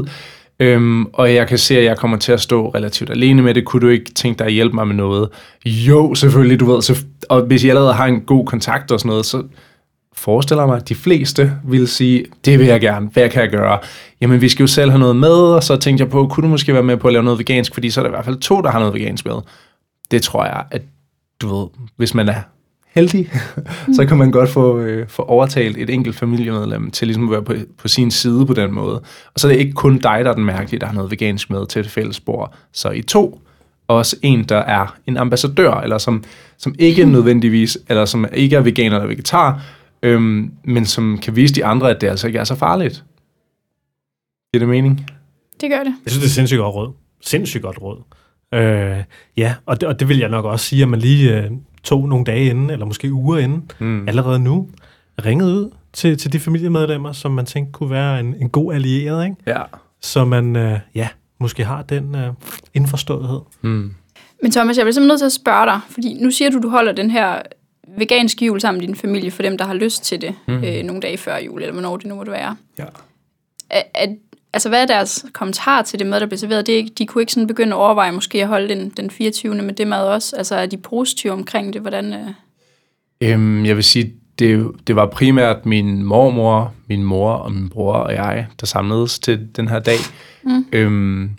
[0.60, 3.64] øhm, og jeg kan se, at jeg kommer til at stå relativt alene med det.
[3.64, 5.28] Kunne du ikke tænke dig at hjælpe mig med noget?
[5.66, 6.82] Jo, selvfølgelig, du ved.
[6.82, 9.42] Så, og hvis jeg allerede har en god kontakt og sådan noget, så
[10.12, 13.50] forestiller jeg mig, at de fleste vil sige, det vil jeg gerne, hvad kan jeg
[13.50, 13.78] gøre?
[14.20, 16.48] Jamen, vi skal jo selv have noget med, og så tænkte jeg på, kunne du
[16.48, 18.36] måske være med på at lave noget vegansk, fordi så er der i hvert fald
[18.36, 19.34] to, der har noget vegansk med.
[20.10, 20.82] Det tror jeg, at
[21.40, 21.66] du ved,
[21.96, 22.40] hvis man er
[22.96, 23.30] heldig,
[23.96, 27.42] så kan man godt få, øh, få overtalt et enkelt familiemedlem til ligesom at være
[27.42, 29.02] på, på sin side på den måde.
[29.34, 31.50] Og så er det ikke kun dig, der er den mærkelige, der har noget vegansk
[31.50, 32.54] med til et fælles bord.
[32.72, 33.40] Så I to,
[33.88, 36.24] også en, der er en ambassadør, eller som,
[36.58, 39.62] som ikke nødvendigvis, eller som ikke er veganer eller vegetar,
[40.02, 43.04] øhm, men som kan vise de andre, at det altså ikke er så farligt.
[44.52, 45.06] Giver det mening?
[45.60, 45.94] Det gør det.
[46.04, 46.92] Jeg synes, det er sindssygt godt råd.
[47.20, 48.02] Sindssygt godt råd.
[48.54, 49.02] Øh,
[49.36, 51.50] ja, og det, og det vil jeg nok også sige, at man lige øh,
[51.86, 54.08] tog nogle dage inden, eller måske uger inden, Mm.
[54.08, 54.68] allerede nu,
[55.24, 59.24] ringede ud til, til de familiemedlemmer, som man tænkte kunne være en, en god allieret,
[59.24, 59.36] ikke?
[59.46, 59.62] Ja.
[60.00, 61.08] så man øh, ja,
[61.40, 62.32] måske har den øh,
[62.74, 63.40] indforståethed.
[63.62, 63.94] Mm.
[64.42, 66.68] Men Thomas, jeg bliver simpelthen nødt til at spørge dig, fordi nu siger du, du
[66.68, 67.42] holder den her
[67.98, 70.54] veganske jul sammen med din familie, for dem, der har lyst til det, mm.
[70.64, 72.56] øh, nogle dage før jul, eller hvornår det nu måtte være.
[72.78, 72.84] Ja.
[73.70, 74.06] Er, er,
[74.56, 76.66] altså, hvad er deres kommentar til det mad, der bliver serveret?
[76.66, 79.54] Det de kunne ikke sådan begynde at overveje måske at holde den, den 24.
[79.54, 80.36] med det mad også.
[80.36, 81.80] Altså, er de positive omkring det?
[81.80, 82.28] Hvordan, øh...
[83.20, 87.92] Øhm, jeg vil sige, det, det var primært min mormor, min mor og min bror
[87.92, 89.98] og jeg, der samledes til den her dag.
[90.42, 90.66] Mm.
[90.72, 91.30] Øhm,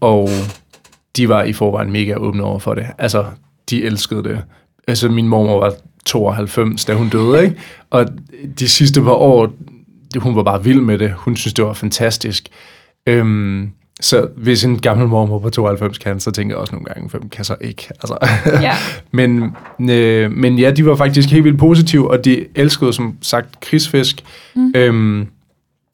[0.00, 0.28] og
[1.16, 2.86] de var i forvejen mega åbne over for det.
[2.98, 3.24] Altså,
[3.70, 4.42] de elskede det.
[4.88, 5.74] Altså, min mormor var
[6.04, 7.56] 92, da hun døde, ikke?
[7.90, 8.06] Og
[8.58, 9.52] de sidste par år,
[10.16, 11.12] det- hun var bare vild med det.
[11.16, 12.48] Hun synes, det var fantastisk.
[13.06, 17.08] Øhm, så hvis en gammel mormor på 92 kan, så tænker jeg også nogle gange,
[17.10, 17.88] hvem kan så ikke?
[17.90, 18.16] Altså,
[18.62, 18.72] Ja.
[19.18, 23.60] men, øh, men ja, de var faktisk helt vildt positive, og de elskede som sagt
[23.60, 24.22] krigsfisk.
[24.54, 24.72] Mm.
[24.76, 25.26] Øhm,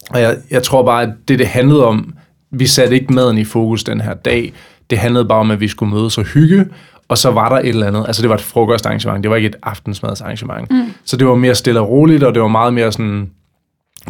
[0.09, 2.13] og jeg, jeg tror bare, at det, det handlede om,
[2.51, 4.53] vi satte ikke maden i fokus den her dag.
[4.89, 6.65] Det handlede bare om, at vi skulle mødes og hygge,
[7.07, 8.03] og så var der et eller andet.
[8.07, 10.71] Altså, det var et frokostarrangement, det var ikke et aftensmadsarrangement.
[10.71, 10.93] Mm.
[11.05, 13.29] Så det var mere stille og roligt, og det var meget mere sådan,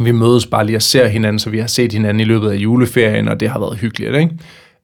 [0.02, 2.56] vi mødes bare lige og ser hinanden, så vi har set hinanden i løbet af
[2.56, 4.30] juleferien, og det har været hyggeligt, ikke?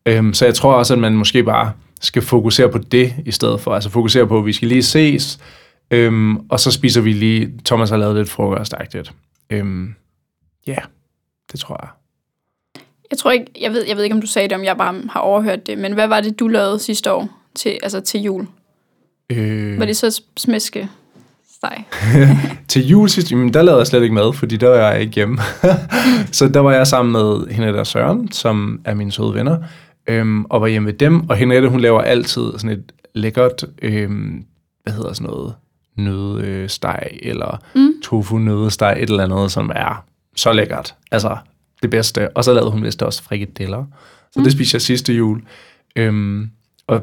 [0.07, 3.61] Øhm, så jeg tror også, at man måske bare skal fokusere på det i stedet
[3.61, 3.75] for.
[3.75, 5.39] Altså fokusere på, at vi skal lige ses,
[5.91, 9.13] øhm, og så spiser vi lige, Thomas har lavet lidt frokostagtigt.
[9.51, 9.95] Øhm,
[10.67, 10.77] ja,
[11.53, 11.89] det tror jeg.
[13.11, 15.03] Jeg tror ikke, jeg ved, jeg ved ikke, om du sagde det, om jeg bare
[15.11, 18.47] har overhørt det, men hvad var det, du lavede sidste år til, altså til jul?
[19.33, 20.89] Øh, Var det så smæske
[21.65, 21.85] steg.
[22.69, 25.15] til jul sidst, jamen, der lavede jeg slet ikke mad, fordi der var jeg ikke
[25.15, 25.39] hjemme.
[26.33, 29.59] så der var jeg sammen med Henriette og Søren, som er mine søde venner,
[30.07, 31.29] øhm, og var hjemme ved dem.
[31.31, 34.45] Og Henriette, hun laver altid sådan et lækkert, øhm,
[34.83, 35.55] hvad hedder sådan noget,
[35.97, 37.93] nødesteg, eller mm.
[38.03, 40.05] tofu nødesteg, et eller andet, som er
[40.37, 40.95] så lækkert.
[41.11, 41.37] Altså,
[41.83, 42.37] det bedste.
[42.37, 43.85] Og så lavede hun vist også frikadeller.
[44.33, 44.45] Så mm.
[44.45, 45.43] det spiste jeg sidste jul.
[45.97, 46.51] Øhm,
[46.87, 47.01] og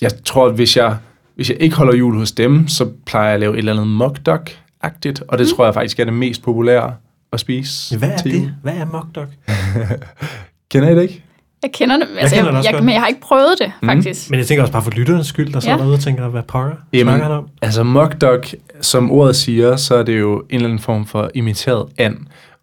[0.00, 0.96] jeg tror, at hvis jeg,
[1.36, 3.86] hvis jeg ikke holder jul hos dem, så plejer jeg at lave et eller andet
[3.86, 5.56] mukduk-agtigt, og det mm.
[5.56, 6.94] tror jeg faktisk er det mest populære
[7.32, 7.98] at spise.
[7.98, 8.38] Hvad er til det?
[8.40, 8.50] jul.
[8.62, 9.26] Hvad er mockdog?
[10.70, 11.24] Kender I det ikke?
[11.62, 12.84] Jeg kender det, altså, kender jeg, det også jeg, godt.
[12.84, 14.30] men jeg har ikke prøvet det, faktisk.
[14.30, 15.82] Men jeg tænker også bare for lytternes skyld, der sidder Ja.
[15.82, 17.48] derude og tænker, hvad pokker Jamen, han om?
[17.62, 18.46] Altså mukduk,
[18.80, 22.16] som ordet siger, så er det jo en eller anden form for imiteret and.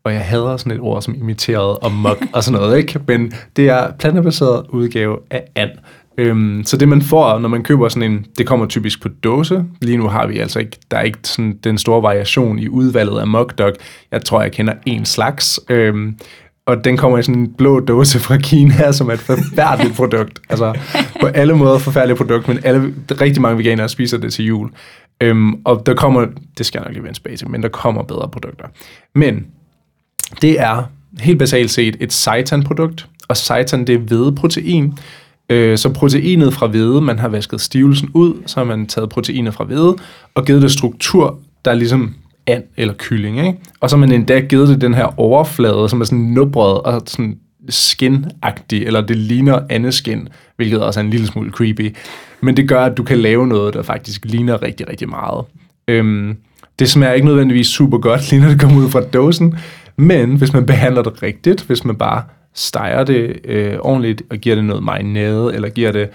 [0.03, 2.99] Og jeg hader sådan et ord som imiteret og muk og sådan noget, ikke?
[3.07, 5.69] Men det er plantebaseret udgave af and.
[6.21, 9.65] Øhm, så det man får, når man køber sådan en, det kommer typisk på dåse.
[9.81, 13.19] Lige nu har vi altså ikke, der er ikke sådan den store variation i udvalget
[13.19, 13.73] af mukduk.
[14.11, 15.59] Jeg tror, jeg kender en slags.
[15.69, 16.17] Øhm,
[16.65, 20.39] og den kommer i sådan en blå dåse fra Kina, som er et forfærdeligt produkt.
[20.49, 20.73] Altså
[21.21, 24.69] på alle måder forfærdeligt produkt, men alle, rigtig mange veganere spiser det til jul.
[25.21, 26.25] Øhm, og der kommer,
[26.57, 28.65] det skal jeg nok lige vende tilbage til, men der kommer bedre produkter.
[29.15, 29.45] Men
[30.41, 30.83] det er
[31.19, 34.93] helt basalt set et seitan-produkt, og seitan det er hvedeprotein.
[35.51, 39.53] Øh, Så proteinet fra hvede, man har vasket stivelsen ud, så har man taget proteinet
[39.53, 39.95] fra hvede
[40.35, 42.13] og givet det struktur, der er ligesom
[42.47, 43.37] and eller kylling.
[43.37, 43.59] Ikke?
[43.79, 47.01] Og så har man endda givet det den her overflade, som er sådan nubret og
[47.07, 47.37] sådan
[47.69, 51.95] skinagtig, eller det ligner andeskin, hvilket også er en lille smule creepy.
[52.41, 55.45] Men det gør, at du kan lave noget, der faktisk ligner rigtig, rigtig meget.
[55.87, 56.35] Øhm,
[56.79, 59.55] det smager ikke nødvendigvis super godt, lige når det kommer ud fra dåsen,
[59.97, 64.55] men hvis man behandler det rigtigt, hvis man bare steger det øh, ordentligt, og giver
[64.55, 66.09] det noget marinade, eller giver det et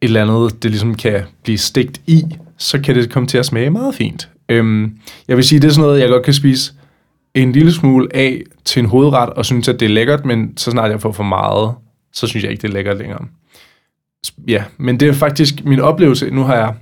[0.00, 2.22] eller andet, det ligesom kan blive stegt i,
[2.58, 4.28] så kan det komme til at smage meget fint.
[4.48, 6.72] Øhm, jeg vil sige, det er sådan noget, jeg godt kan spise
[7.34, 10.70] en lille smule af til en hovedret, og synes, at det er lækkert, men så
[10.70, 11.74] snart jeg får for meget,
[12.12, 13.24] så synes jeg ikke, det er lækkert længere.
[14.48, 16.30] Ja, men det er faktisk min oplevelse.
[16.30, 16.74] Nu har jeg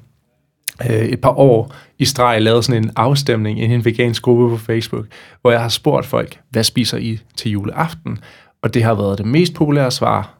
[0.90, 4.56] øh, et par år i streg lavet sådan en afstemning i en vegansk gruppe på
[4.56, 5.06] Facebook,
[5.40, 8.18] hvor jeg har spurgt folk, hvad spiser I til juleaften?
[8.62, 10.34] Og det har været det mest populære svar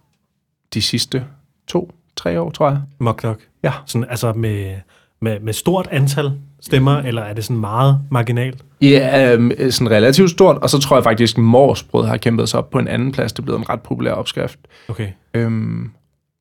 [0.75, 1.25] de sidste
[1.67, 2.81] to, tre år, tror jeg.
[2.99, 3.37] Mockdog.
[3.63, 3.73] Ja.
[3.87, 4.75] Sådan, altså med,
[5.21, 8.65] med, med stort antal stemmer, eller er det sådan meget marginalt?
[8.83, 12.59] Ja, øhm, sådan relativt stort, og så tror jeg faktisk, at morsbrød har kæmpet sig
[12.59, 13.33] op på en anden plads.
[13.33, 14.59] Det er blevet en ret populær opskrift.
[14.89, 15.09] Okay.
[15.35, 15.91] Øhm,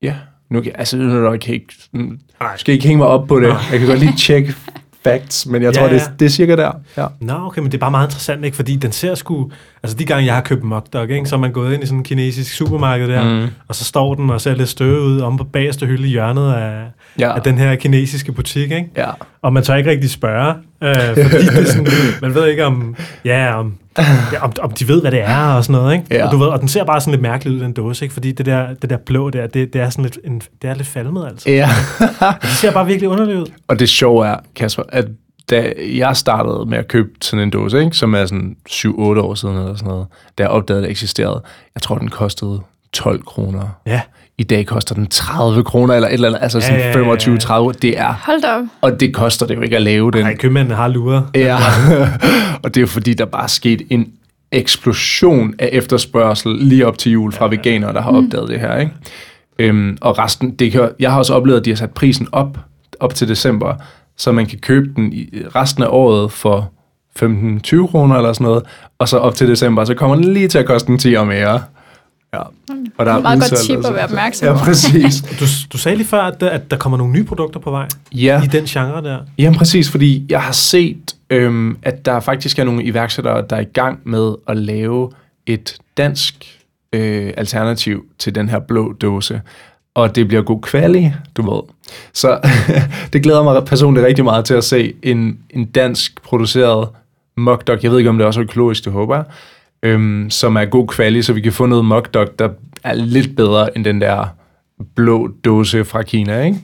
[0.02, 0.16] ja,
[0.50, 2.18] nu kan, altså, nu er ikke, nu
[2.58, 3.48] skal ikke hænge mig op på det.
[3.48, 4.56] Jeg kan godt lige tjekke
[5.04, 6.02] facts, men jeg Ja, tror, det, ja.
[6.20, 6.72] det er cirka der.
[6.98, 7.06] Ja.
[7.22, 8.56] Nå, okay, men det er bare meget interessant, ikke?
[8.56, 9.52] Fordi den ser sgu...
[9.84, 11.26] Altså, de gange, jeg har købt mockdog, ikke?
[11.26, 13.48] Så er man gået ind i sådan en kinesisk supermarked der, mm.
[13.68, 16.54] og så står den og ser lidt støvet ud om på bagerste hylde i hjørnet
[16.54, 16.82] af,
[17.20, 17.36] Ja.
[17.36, 18.90] af den her kinesiske butik, ikke?
[18.98, 19.10] Ja.
[19.42, 21.88] Og man tør ikke rigtig spørge, øh, fordi det er sådan,
[22.22, 23.74] man ved ikke om, ja, om,
[24.34, 26.06] ja, om, om de ved, hvad det er og sådan noget, ikke?
[26.12, 26.26] Ja.
[26.26, 28.14] Og, du ved, og den ser bare sådan lidt mærkelig ud, den dåse, ikke?
[28.14, 30.74] Fordi det der, det der blå der, det, det er sådan lidt, en, det er
[30.74, 31.50] lidt falmet, altså.
[31.50, 31.70] ja.
[32.42, 33.46] Det ser bare virkelig underligt ud.
[33.68, 35.06] Og det sjove er, Kasper, at
[35.50, 39.36] da jeg startede med at købe sådan en dåse, ikke, som er sådan 7-8 år
[39.36, 40.08] siden eller sådan noget,
[40.38, 41.42] da jeg opdagede, at det eksisterede,
[41.76, 42.62] jeg tror, den kostede
[42.94, 43.68] 12 kroner.
[43.86, 44.02] Ja.
[44.40, 47.10] I dag koster den 30 kroner, eller et eller andet, altså Ja, sådan ja, ja,
[47.10, 47.70] ja.
[47.70, 48.64] 25-30, det er, Hold da op.
[48.82, 50.22] og det koster det jo ikke at lave den.
[50.22, 51.24] Nej, købmændene har luret.
[51.36, 51.58] Ja,
[52.64, 54.08] og det er jo fordi, der bare er sket en
[54.52, 58.78] eksplosion af efterspørgsel lige op til jul fra ja, veganere, der har opdaget det her.
[58.78, 58.92] Ikke?
[59.60, 62.58] Øhm, og resten, det kan, jeg har også oplevet, at de har sat prisen op,
[63.00, 63.74] op til december,
[64.18, 66.72] så man kan købe den i resten af året for
[67.24, 68.64] 15-20 kroner eller sådan noget,
[69.00, 71.28] og så op til december, så kommer den lige til at koste en 10 og
[71.28, 71.62] mere.
[72.34, 72.40] Ja.
[72.98, 74.60] Og der er meget godt tip og at være opmærksom Ja, på.
[74.60, 75.22] præcis.
[75.40, 77.88] Du, du sagde lige før, at der, at der kommer nogle nye produkter på vej
[78.12, 78.44] Ja.
[78.44, 79.18] i den genre der.
[79.38, 83.60] Jamen præcis, fordi jeg har set, øhm, at der faktisk er nogle iværksættere, der er
[83.62, 85.12] i gang med at lave
[85.46, 86.60] et dansk
[86.94, 89.42] øh, alternativ til den her blå dåse.
[89.96, 91.62] Og det bliver god kvali, du ved.
[92.14, 92.40] Så
[93.14, 96.88] det glæder mig personligt rigtig meget til at se en, en dansk produceret
[97.38, 97.78] mokdog.
[97.84, 99.24] Jeg ved ikke, om det er også økologisk, det håber jeg.
[99.84, 102.50] Øhm, som er god kvali, så vi kan få noget mokdog, der
[102.84, 104.28] er lidt bedre end den der
[104.96, 106.58] blå dåse fra Kina, ikke?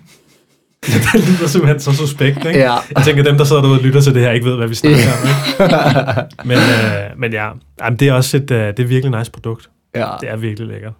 [1.13, 2.59] Det lyder simpelthen så suspekt, ikke?
[2.59, 2.73] Ja.
[2.95, 4.75] Jeg tænker, dem, der sidder derude og lytter til det her, ikke ved, hvad vi
[4.75, 5.27] snakker om.
[5.27, 6.23] Ikke?
[6.49, 7.49] Men, øh, men ja,
[7.81, 9.69] Jamen, det er også et, øh, det er virkelig nice produkt.
[9.95, 10.07] Ja.
[10.21, 10.93] Det er virkelig lækkert.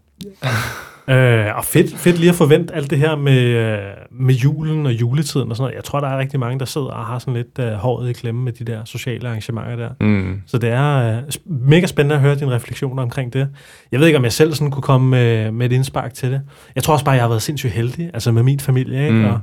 [1.08, 3.78] Øh, og fedt, fedt lige at forvente alt det her med, øh,
[4.12, 5.76] med julen og juletiden og sådan noget.
[5.76, 8.14] Jeg tror, der er rigtig mange, der sidder og har sådan lidt øh, håret i
[8.14, 9.90] klemme med de der sociale arrangementer der.
[10.02, 10.42] Mm.
[10.48, 13.48] Så det er øh, mega spændende at høre dine refleksioner omkring det.
[13.92, 16.42] Jeg ved ikke, om jeg selv sådan kunne komme med, med et indspark til det.
[16.76, 19.20] Jeg tror også bare, jeg har været sindssygt heldig, altså med min familie, ikke?
[19.20, 19.26] Mm.
[19.26, 19.40] Og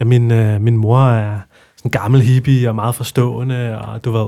[0.00, 1.38] ja, min, øh, min mor er
[1.84, 4.26] en gammel hippie og meget forstående, og du ved,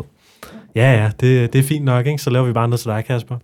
[0.74, 2.18] ja, ja, det, det er fint nok, ikke?
[2.22, 3.36] Så laver vi bare noget til dig, Kasper.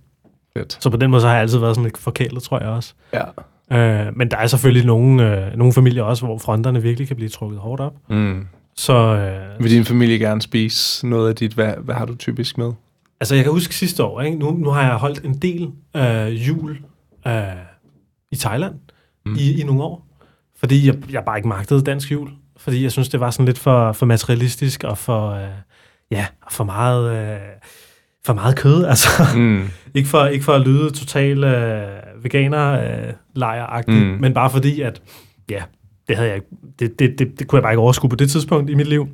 [0.57, 0.79] Fedt.
[0.81, 2.95] Så på den måde så har jeg altid været sådan lidt forkælet, tror jeg også.
[3.13, 3.25] Ja.
[4.07, 7.29] Øh, men der er selvfølgelig nogle, øh, nogle familier også, hvor fronterne virkelig kan blive
[7.29, 7.95] trukket hårdt op.
[8.09, 8.47] Mm.
[8.77, 11.53] Så øh, Vil din familie gerne spise noget af dit?
[11.53, 12.73] Hvad, hvad har du typisk med?
[13.23, 14.39] altså jeg kan huske sidste år, ikke?
[14.39, 16.79] Nu, nu har jeg holdt en del øh, jul
[17.27, 17.43] øh,
[18.31, 18.75] i Thailand
[19.27, 19.35] mm.
[19.39, 20.07] i, i nogle år,
[20.57, 23.59] fordi jeg, jeg bare ikke magtede dansk jul, fordi jeg synes, det var sådan lidt
[23.59, 25.49] for, for materialistisk og for, øh,
[26.11, 27.17] ja, for meget...
[27.17, 27.41] Øh,
[28.27, 29.09] for meget kød, altså.
[29.37, 29.69] Mm.
[29.95, 31.89] ikke, for, ikke for at lyde total øh,
[32.23, 34.01] veganer-lejr-agtig, Mm.
[34.11, 34.21] mm.
[34.21, 35.03] men bare fordi, at
[35.51, 35.63] ja,
[36.09, 36.41] det, havde jeg,
[36.79, 39.09] det, det, det, det kunne jeg bare ikke overskue på det tidspunkt i mit liv.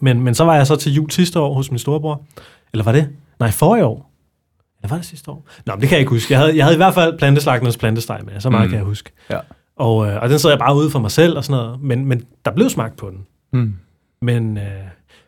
[0.00, 2.22] Men, men så var jeg så til jul sidste år hos min storebror.
[2.72, 3.08] Eller var det?
[3.40, 4.12] Nej, forrige år.
[4.82, 5.46] Eller var det sidste år?
[5.66, 6.32] Nå, men det kan jeg ikke huske.
[6.32, 8.70] Jeg havde, jeg havde i hvert fald planteslagternes plantesteg med, så meget mm.
[8.70, 9.10] kan jeg huske.
[9.30, 9.38] Ja.
[9.76, 11.80] Og, øh, og den sad jeg bare ude for mig selv og sådan noget.
[11.82, 13.18] Men, men der blev smagt på den.
[13.52, 13.74] Mm.
[14.22, 14.64] Men, øh,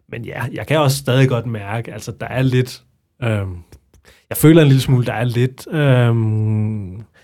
[0.08, 2.82] men ja, jeg kan også stadig godt mærke, altså der er lidt,
[3.22, 3.46] øh,
[4.30, 6.12] jeg føler en lille smule, der er lidt, øh, jeg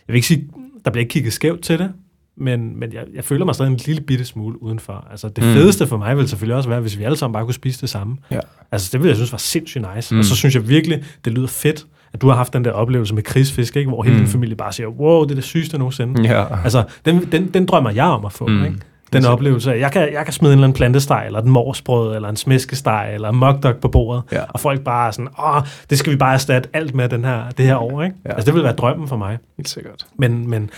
[0.08, 0.48] vil ikke sige,
[0.84, 1.92] der bliver ikke kigget skævt til det,
[2.36, 5.06] men, men jeg, jeg føler mig stadig en lille bitte smule udenfor.
[5.10, 5.50] Altså det Mm.
[5.50, 5.54] mm.
[5.54, 7.88] fedeste for mig ville selvfølgelig også være, hvis vi alle sammen bare kunne spise det
[7.88, 8.16] samme.
[8.30, 8.40] Ja.
[8.72, 10.14] Altså det ville jeg synes var sindssygt nice.
[10.14, 10.16] Mm.
[10.16, 10.18] Mm.
[10.18, 13.14] Og så synes jeg virkelig, det lyder fedt, at du har haft den der oplevelse
[13.14, 13.88] med krigsfisk, ikke?
[13.90, 14.22] hvor hele Mm.
[14.22, 16.22] din familie bare siger, wow, det er det sygeste nogensinde.
[16.32, 16.62] Ja.
[16.64, 18.52] Altså, den, den, den drømmer jeg om at få, Mm.
[18.52, 18.64] mm.
[18.64, 18.76] ikke?
[19.12, 21.50] Den Helt oplevelse af, jeg kan, jeg kan smide en eller anden plantesteg, eller en
[21.50, 24.42] morsbrød, eller en smæskesteg, eller en mugdog på bordet, Ja.
[24.48, 27.50] og folk bare er sådan, åh, det skal vi bare erstatte alt med den her,
[27.50, 28.16] det her år, ikke?
[28.24, 28.30] Ja.
[28.30, 29.38] Altså, det vil være drømmen for mig.
[29.56, 30.06] Helt sikkert.
[30.18, 30.70] Men, men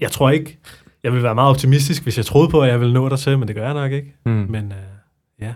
[0.00, 0.58] jeg tror ikke,
[1.04, 3.48] jeg vil være meget optimistisk, hvis jeg troede på, at jeg ville nå dertil, men
[3.48, 4.14] det gør jeg nok ikke.
[4.26, 4.32] Mm.
[4.32, 5.52] Men øh, ja.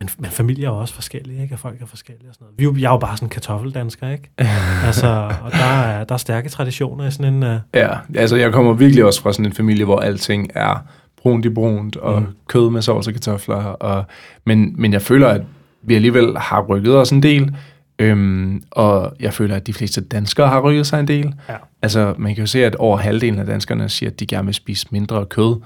[0.00, 1.54] Men, men familier er også forskellige, ikke?
[1.54, 2.58] Og folk er forskellige og sådan noget.
[2.58, 4.30] Vi, er jo- jeg er jo bare sådan en kartoffeldansker, ikke?
[4.86, 7.42] altså, og der er, der er stærke traditioner i sådan en...
[7.42, 10.84] Uh, Ja, altså jeg kommer virkelig også fra sådan en familie, hvor alting er
[11.22, 12.26] brunt i brunt, og mm.
[12.48, 13.56] Kød med sovs og kartofler.
[13.56, 14.04] Og,
[14.46, 15.42] men, men jeg føler, at
[15.82, 17.54] vi alligevel har rykket os en del,
[17.98, 21.34] øhm, og jeg føler, at de fleste danskere har rykket sig en del.
[21.48, 21.56] Ja.
[21.82, 24.54] Altså man kan jo se, at over halvdelen af danskerne siger, at de gerne vil
[24.54, 25.60] spise mindre kød.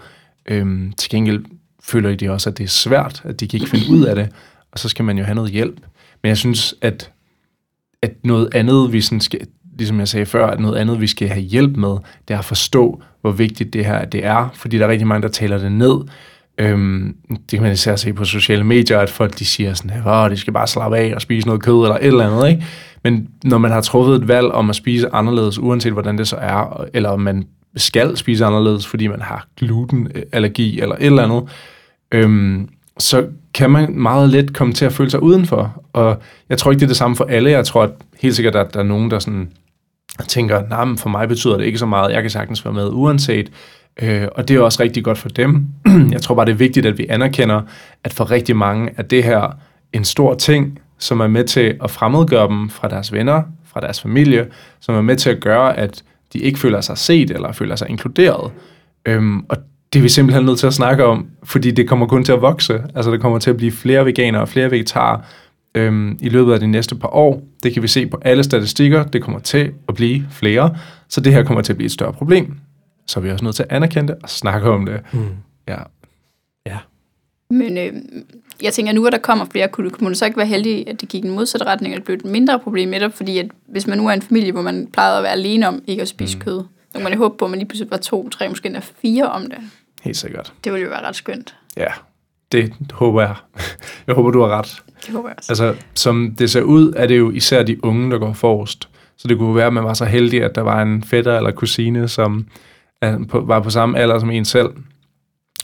[0.46, 1.44] Øhm, til gengæld
[1.82, 4.28] føler de også, at det er svært, at de kan ikke finde ud af det,
[4.72, 5.80] og så skal man jo have noget hjælp.
[6.22, 7.10] Men jeg synes, at,
[8.02, 9.40] at noget andet, vi sådan skal,
[9.76, 11.96] ligesom jeg sagde før, at noget andet, vi skal have hjælp med,
[12.28, 15.22] det er at forstå, hvor vigtigt det her det er, fordi der er rigtig mange,
[15.22, 16.00] der taler det ned.
[16.58, 20.30] Øhm, det kan man især se på sociale medier, at folk de siger sådan, at
[20.30, 22.48] de skal bare slappe af og spise noget kød eller et eller andet.
[22.48, 22.64] Ikke?
[23.04, 26.37] Men når man har truffet et valg om at spise anderledes, uanset hvordan det så
[26.37, 27.44] er, eller om man
[27.76, 31.42] skal spise anderledes, fordi man har glutenallergi eller et eller andet,
[32.12, 35.82] øhm, så kan man meget let komme til at føle sig udenfor.
[35.92, 37.50] Og jeg tror ikke, det er det samme for alle.
[37.50, 39.48] Jeg tror at helt sikkert, at der er nogen, der sådan
[40.18, 42.12] og tænker, nej, for mig betyder det ikke så meget.
[42.12, 43.50] Jeg kan sagtens være med uanset.
[44.03, 45.66] Øh, og det er også rigtig godt for dem.
[46.12, 47.62] jeg tror bare, det er vigtigt, at vi anerkender,
[48.05, 49.57] at for rigtig mange er det her
[49.92, 54.00] en stor ting, som er med til at fremmedgøre dem fra deres venner, fra deres
[54.00, 54.46] familie,
[54.81, 57.90] som er med til at gøre, at de ikke føler sig set eller føler sig
[57.90, 58.53] inkluderet.
[59.07, 59.57] Øhm, og
[59.92, 62.42] det er vi simpelthen nødt til at snakke om, fordi det kommer kun til at
[62.42, 62.83] vokse.
[62.94, 65.18] Altså, der kommer til at blive flere veganere og flere vegetarer
[65.74, 67.42] øhm, i løbet af de næste par år.
[67.62, 69.04] Det kan vi se på alle statistikker.
[69.04, 70.76] Det kommer til at blive flere.
[71.08, 72.58] Så det her kommer til at blive et større problem.
[73.06, 75.00] Så er vi også nødt til at anerkende det og snakke om det.
[75.12, 75.28] mm.
[75.68, 75.78] Ja.
[76.66, 76.78] Ja.
[77.50, 77.92] Men øh,
[78.62, 81.00] jeg tænker, nu hvor der kommer flere, kunne, kunne det så ikke være heldig, at
[81.00, 83.46] det gik i den modsatte retning, og det blev et mindre problem netop, fordi at
[83.68, 86.08] hvis man nu er en familie, hvor man plejede at være alene om ikke at
[86.08, 86.44] spise mm.
[86.44, 88.66] kød, så kan man jo håbe på, at man lige pludselig var to, tre, måske
[88.66, 89.58] endda fire om det.
[90.02, 90.52] Helt sikkert.
[90.64, 91.56] Det ville jo være ret skønt.
[91.76, 91.92] Ja,
[92.54, 93.34] det håber jeg.
[94.06, 94.82] Jeg håber, du har ret.
[95.06, 95.52] Det håber jeg også.
[95.52, 98.88] Altså, som det ser ud, er det jo især de unge, der går forrest.
[99.16, 101.50] Så det kunne være, at man var så heldig, at der var en fætter eller
[101.50, 102.46] kusine, som
[103.28, 104.68] på, var på samme alder som en selv,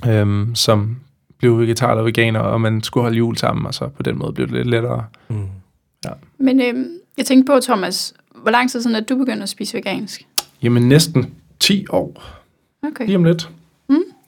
[0.08, 0.96] øhm, som
[1.38, 4.32] blev vegetar eller veganer, og man skulle holde jul sammen, og så på den måde
[4.32, 5.04] blev det lidt lettere.
[5.28, 5.48] Mm.
[6.38, 6.86] Men øh,
[7.18, 10.26] jeg tænkte på, Thomas, hvor lang tid siden er du begyndt at spise vegansk?
[10.62, 12.22] Jamen næsten 10 år.
[12.82, 13.06] Okay.
[13.06, 13.50] Lige om lidt.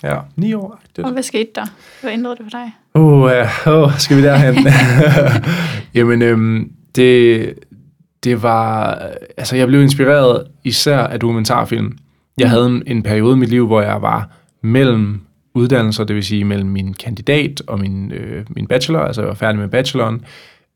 [0.03, 0.81] Ja, 9 år.
[0.97, 1.05] Det.
[1.05, 1.67] Og hvad skete der?
[2.01, 2.73] Hvad ændrede det for dig?
[2.95, 3.49] Åh, oh, ja.
[3.67, 4.67] oh, skal vi derhen?
[5.95, 7.55] Jamen, øhm, det,
[8.25, 8.95] det var...
[9.37, 11.99] Altså, jeg blev inspireret især af dokumentarfilm.
[12.39, 14.29] Jeg havde en, en periode i mit liv, hvor jeg var
[14.63, 15.21] mellem
[15.55, 19.35] uddannelser, det vil sige mellem min kandidat og min, øh, min bachelor, altså jeg var
[19.35, 20.25] færdig med bacheloren,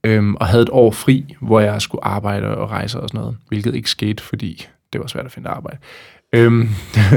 [0.04, 3.36] øhm, og havde et år fri, hvor jeg skulle arbejde og rejse og sådan noget,
[3.48, 5.78] hvilket ikke skete, fordi det var svært at finde arbejde.
[6.36, 6.68] Øhm,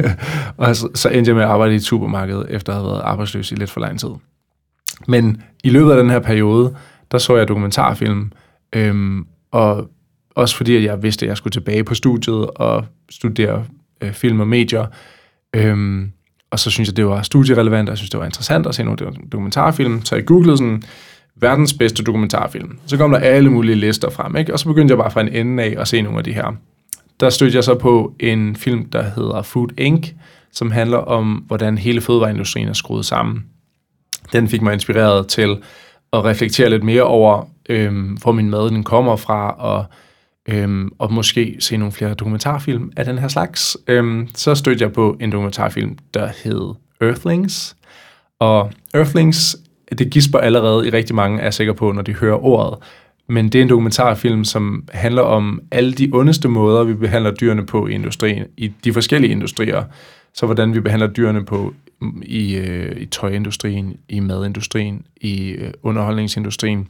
[0.58, 3.02] og så, så endte jeg med at arbejde i et supermarked, efter at have været
[3.02, 4.10] arbejdsløs i lidt for lang tid.
[5.08, 6.76] Men i løbet af den her periode,
[7.12, 8.32] der så jeg dokumentarfilm,
[8.76, 9.90] øhm, og
[10.36, 13.66] også fordi at jeg vidste, at jeg skulle tilbage på studiet og studere
[14.02, 14.86] øh, film og medier.
[15.56, 16.12] Øhm,
[16.52, 18.84] og så synes jeg, det var studierelevant, og jeg synes, det var interessant at se
[18.84, 18.98] nogle
[19.32, 20.06] dokumentarfilm.
[20.06, 20.84] Så jeg googlede sådan,
[21.36, 22.80] verdens bedste dokumentarfilm.
[22.86, 24.54] Så kom der alle mulige lister frem, ikke?
[24.54, 26.56] og så begyndte jeg bare fra en ende af at se nogle af de her.
[27.20, 30.12] Der stødte jeg så på en film, der hedder Food Inc.,
[30.52, 33.46] som handler om, hvordan hele fødevareindustrien er skruet sammen.
[34.32, 35.58] Den fik mig inspireret til
[36.14, 39.86] at reflektere lidt mere over, øhm, hvor min mad den kommer fra, og,
[40.50, 43.78] øhm, og måske se nogle flere dokumentarfilm af den her slags.
[43.88, 47.76] Øhm, så stødte jeg på en dokumentarfilm, der hed Earthlings.
[48.40, 49.58] Og Earthlings,
[50.00, 52.80] det gisper allerede i rigtig mange, er jeg sikker på, når de hører ordet.
[53.30, 57.66] Men det er en dokumentarfilm, som handler om alle de ondeste måder, vi behandler dyrene
[57.66, 59.84] på i industrien, i de forskellige industrier.
[60.34, 65.72] Så hvordan vi behandler dyrene på mm, i, øh, i tøjindustrien, i madindustrien, i øh,
[65.84, 66.88] underholdningsindustrien.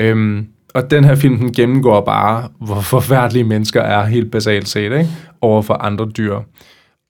[0.00, 4.84] Øhm, og den her film, den gennemgår bare, hvor forfærdelige mennesker er helt basalt set,
[4.92, 5.08] ikke?
[5.40, 6.40] over for andre dyr.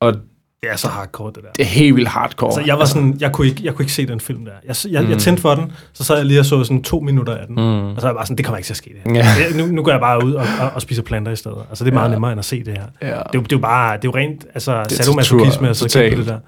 [0.01, 0.15] Og
[0.63, 1.49] det er så hardcore, det der.
[1.57, 2.49] Det er helt vildt hardcore.
[2.49, 4.53] Altså, jeg var sådan, jeg kunne ikke, jeg kunne ikke se den film der.
[4.65, 5.11] Jeg, jeg, mm.
[5.11, 7.57] jeg tændte for den, så sad jeg lige og så sådan to minutter af den.
[7.57, 7.87] Mm.
[7.87, 9.25] Og så var jeg bare sådan, det kommer ikke til at ske det her.
[9.25, 9.57] Ja.
[9.57, 11.59] nu, nu går jeg bare ud og, og, og spiser planter i stedet.
[11.69, 12.15] Altså, det er meget ja.
[12.15, 12.85] nemmere end at se det her.
[13.03, 13.07] Ja.
[13.07, 16.19] Det, er, det er jo bare, det er jo rent altså, sadomasochisme at sidde på
[16.19, 16.39] det der.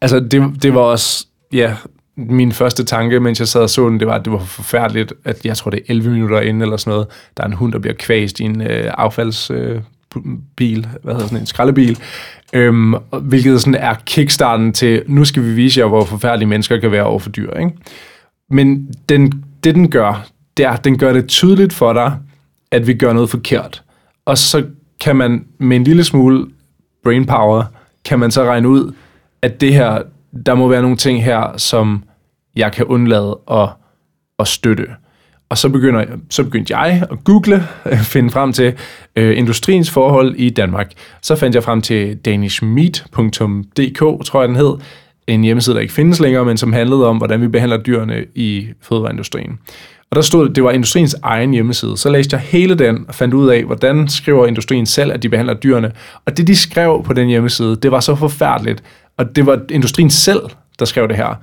[0.00, 1.76] Altså, det, det var også, ja,
[2.16, 5.12] min første tanke, mens jeg sad og så den, det var, at det var forfærdeligt,
[5.24, 7.06] at jeg tror, det er 11 minutter inden eller sådan noget,
[7.36, 9.50] der er en hund, der bliver kvæst i en øh, affalds...
[9.50, 9.80] Øh,
[10.56, 11.98] bil, hvad hedder sådan en skraldebil,
[12.52, 16.92] øhm, hvilket sådan er kickstarten til, nu skal vi vise jer, hvor forfærdelige mennesker kan
[16.92, 17.52] være over for dyr.
[17.52, 17.70] Ikke?
[18.50, 22.16] Men den, det, den gør, det er, den gør det tydeligt for dig,
[22.70, 23.82] at vi gør noget forkert.
[24.24, 24.64] Og så
[25.00, 26.46] kan man med en lille smule
[27.04, 27.64] brainpower,
[28.04, 28.92] kan man så regne ud,
[29.42, 30.02] at det her,
[30.46, 32.04] der må være nogle ting her, som
[32.56, 33.68] jeg kan undlade at,
[34.38, 34.86] at støtte.
[35.48, 38.74] Og så, begynder, så begyndte jeg at google, øh, finde frem til
[39.16, 40.92] øh, industriens forhold i Danmark.
[41.22, 44.74] Så fandt jeg frem til danishmeat.dk, tror jeg den hed,
[45.26, 48.68] en hjemmeside, der ikke findes længere, men som handlede om, hvordan vi behandler dyrene i
[48.82, 49.58] fødevareindustrien.
[50.10, 51.96] Og der stod, det var industriens egen hjemmeside.
[51.96, 55.28] Så læste jeg hele den og fandt ud af, hvordan skriver industrien selv, at de
[55.28, 55.92] behandler dyrene.
[56.24, 58.82] Og det, de skrev på den hjemmeside, det var så forfærdeligt.
[59.18, 60.40] Og det var industrien selv,
[60.78, 61.34] der skrev det her.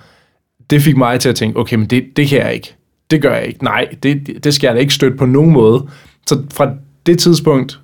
[0.70, 2.76] Det fik mig til at tænke, okay, men det, det kan jeg ikke
[3.12, 3.64] det gør jeg ikke.
[3.64, 5.89] Nej, det, det skal jeg da ikke støtte på nogen måde.
[6.28, 6.74] Så fra
[7.05, 7.80] det tidspunkt,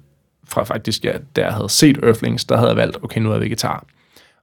[0.47, 3.33] fra faktisk, ja, da jeg havde set Earthlings, der havde jeg valgt, okay, nu er
[3.33, 3.85] jeg vegetar.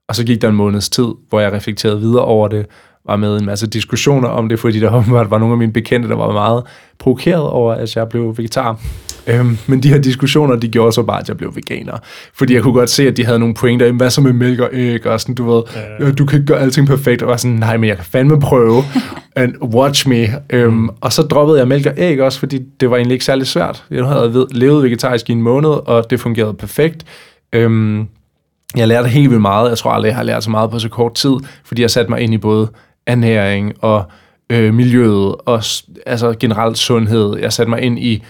[0.08, 2.66] Og så gik der en måneds tid, hvor jeg reflekterede videre over det,
[3.06, 4.90] var med en masse diskussioner om det, fordi der
[5.30, 6.62] var nogle af mine bekendte, der var meget
[6.98, 8.80] provokeret over, at jeg blev vegetar.
[9.26, 11.98] Øhm, men de her diskussioner, de gjorde så bare, at jeg blev veganer.
[12.34, 13.92] Fordi jeg kunne godt se, at de havde nogle pointer.
[13.92, 15.06] Hvad så med mælk og æg?
[15.06, 15.62] Og sådan, du ved,
[16.00, 16.10] ja.
[16.10, 17.22] du kan ikke gøre alting perfekt.
[17.22, 18.82] Og var sådan, nej, men jeg kan fandme prøve.
[19.36, 20.28] And watch me.
[20.50, 20.90] Øhm, mm.
[21.00, 23.84] Og så droppede jeg mælk og æg også, fordi det var egentlig ikke særlig svært.
[23.90, 27.04] Jeg havde levet vegetarisk i en måned, og det fungerede perfekt.
[27.52, 28.06] Øhm,
[28.76, 29.68] jeg lærte helt vildt meget.
[29.68, 31.34] Jeg tror aldrig, jeg har lært så meget på så kort tid,
[31.64, 32.68] fordi jeg satte mig ind i både
[33.06, 34.04] ernæring og
[34.50, 35.62] øh, miljøet og
[36.06, 37.38] altså generelt sundhed.
[37.38, 38.22] Jeg satte mig ind i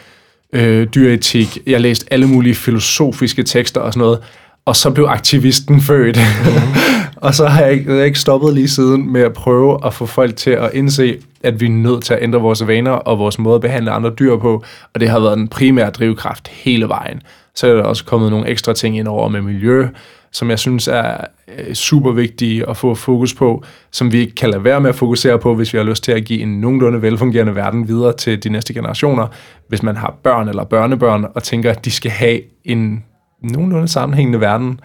[0.52, 1.58] øh, dyretik.
[1.66, 4.18] Jeg læste alle mulige filosofiske tekster og sådan noget.
[4.66, 6.16] Og så blev aktivisten født.
[6.16, 6.52] Mm.
[7.26, 10.06] og så har jeg ikke, jeg ikke stoppet lige siden med at prøve at få
[10.06, 13.38] folk til at indse, at vi er nødt til at ændre vores vaner og vores
[13.38, 14.64] måde at behandle andre dyr på.
[14.94, 17.22] Og det har været en primær drivkraft hele vejen.
[17.54, 19.86] Så er der også kommet nogle ekstra ting ind over med miljø,
[20.34, 21.16] som jeg synes er
[21.58, 24.96] øh, super vigtige at få fokus på, som vi ikke kan lade være med at
[24.96, 28.44] fokusere på, hvis vi har lyst til at give en nogenlunde velfungerende verden videre til
[28.44, 29.26] de næste generationer.
[29.68, 33.04] Hvis man har børn eller børnebørn og tænker, at de skal have en
[33.42, 34.80] nogenlunde sammenhængende verden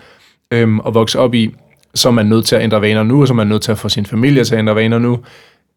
[0.52, 1.56] øhm, at vokse op i,
[1.96, 3.72] så er man nødt til at ændre vaner nu, og så er man nødt til
[3.72, 5.20] at få sin familie til at ændre vaner nu.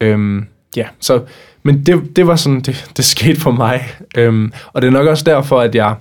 [0.00, 0.46] Øhm,
[0.76, 1.22] ja, så,
[1.62, 3.88] men det, det var sådan, det, det skete for mig.
[4.16, 5.94] Øhm, og det er nok også derfor, at jeg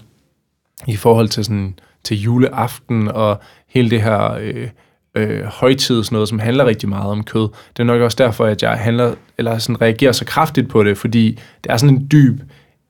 [0.87, 3.39] i forhold til sådan til juleaften og
[3.73, 4.67] hele det her øh,
[5.15, 7.49] øh, højtid, sådan noget, som handler rigtig meget om kød.
[7.77, 10.97] Det er nok også derfor, at jeg handler, eller sådan reagerer så kraftigt på det,
[10.97, 12.41] fordi det er sådan en dyb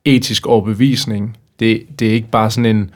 [0.05, 1.38] etisk overbevisning.
[1.59, 2.91] Det, det er ikke bare sådan en,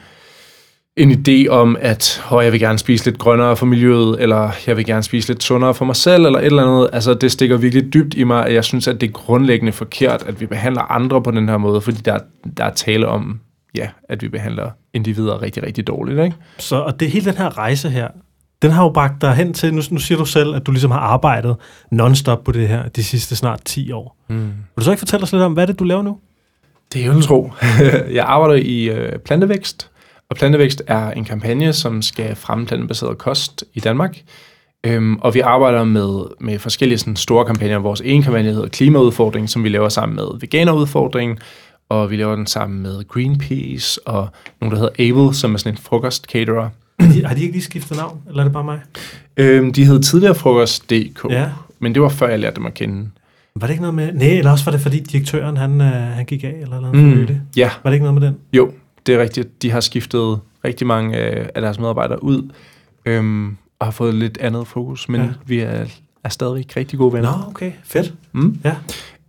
[0.96, 4.76] en idé om, at oh, jeg vil gerne spise lidt grønnere for miljøet, eller jeg
[4.76, 6.90] vil gerne spise lidt sundere for mig selv, eller et eller andet.
[6.92, 10.22] Altså, det stikker virkelig dybt i mig, at jeg synes, at det er grundlæggende forkert,
[10.26, 12.18] at vi behandler andre på den her måde, fordi der,
[12.56, 13.40] der er tale om,
[13.76, 16.20] ja, at vi behandler individer rigtig, rigtig dårligt.
[16.20, 16.36] Ikke?
[16.58, 18.08] Så og det hele den her rejse her,
[18.62, 20.90] den har jo bragt dig hen til, nu, nu siger du selv, at du ligesom
[20.90, 21.56] har arbejdet
[21.90, 24.16] non-stop på det her de sidste snart 10 år.
[24.28, 24.36] Mm.
[24.36, 26.18] Vil du så ikke fortælle os lidt om, hvad er det, du laver nu?
[26.92, 27.52] Det er jo en tro.
[28.18, 29.90] jeg arbejder i øh, plantevækst,
[30.30, 34.18] og plantevækst er en kampagne, som skal fremme plantebaseret kost i Danmark.
[34.86, 37.78] Øhm, og vi arbejder med, med forskellige sådan, store kampagner.
[37.78, 41.38] Vores ene kampagne hedder Klimaudfordring, som vi laver sammen med Veganerudfordring,
[41.88, 44.28] og vi laver den sammen med Greenpeace og
[44.60, 46.68] nogen, der hedder Able, som er sådan en frokost caterer.
[47.00, 48.80] de, har de ikke lige skiftet navn, eller er det bare mig?
[49.36, 51.48] Øhm, de hed tidligere frokost.dk, Ja.
[51.78, 53.08] men det var før jeg lærte dem at kende.
[53.56, 54.12] Var det ikke noget med...
[54.12, 57.26] Nej, eller også var det fordi direktøren, han, øh, han gik af, eller noget Mm.
[57.26, 57.40] det.
[57.56, 58.36] Ja, Var det ikke noget med den?
[58.52, 58.72] jo,
[59.06, 59.62] det er rigtigt.
[59.62, 62.50] De har skiftet rigtig mange øh, af deres medarbejdere ud,
[63.06, 65.28] øhm, og har fået lidt andet fokus, men ja.
[65.46, 65.84] vi er,
[66.24, 67.38] er stadigvæk rigtig gode venner.
[67.38, 67.72] Nå, okay.
[67.84, 68.14] Fedt.
[68.32, 68.58] Mm.
[68.64, 68.74] Ja.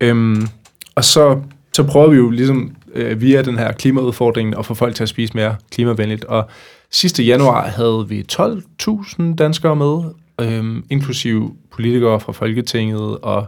[0.01, 0.47] Øhm,
[0.95, 1.41] og så,
[1.77, 5.09] så prøver vi jo ligesom øh, via den her klimaudfordring at få folk til at
[5.09, 6.25] spise mere klimavenligt.
[6.25, 6.49] Og
[6.91, 10.03] sidste januar havde vi 12.000 danskere med,
[10.41, 13.47] øh, inklusive politikere fra Folketinget og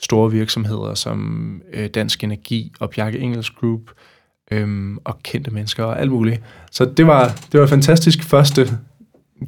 [0.00, 3.80] store virksomheder som øh, Dansk Energi og Bjarke Engels Group
[4.50, 6.42] øh, og kendte mennesker og alt muligt.
[6.70, 8.68] Så det var, det var en fantastisk første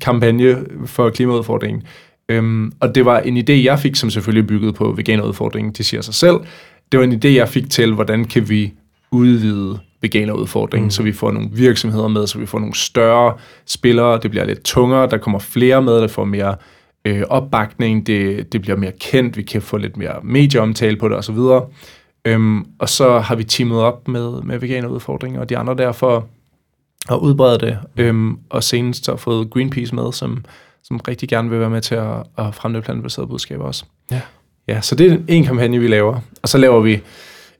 [0.00, 1.82] kampagne for klimaudfordringen.
[2.28, 6.00] Øhm, og det var en idé, jeg fik, som selvfølgelig byggede på veganerudfordringen, de siger
[6.00, 6.36] sig selv.
[6.92, 8.72] Det var en idé, jeg fik til, hvordan kan vi
[9.10, 10.90] udvide veganerudfordringen, Mm.
[10.90, 13.34] så vi får nogle virksomheder med, så vi får nogle større
[13.66, 16.56] spillere, det bliver lidt tungere, der kommer flere med, der får mere
[17.04, 21.16] øh, opbakning, det, det bliver mere kendt, vi kan få lidt mere medieomtale på det
[21.16, 21.38] osv.
[22.24, 26.26] Øhm, og så har vi teamet op med, med veganerudfordringen og de andre der for
[27.10, 30.44] at udbrede det, øhm, og senest har fået Greenpeace med, som,
[30.82, 33.84] som rigtig gerne vil være med til at, at fremme plantebaserede budskaber også.
[34.10, 34.20] Ja.
[34.70, 36.20] Ja, så det er en kampagne, vi laver.
[36.42, 37.00] Og så laver vi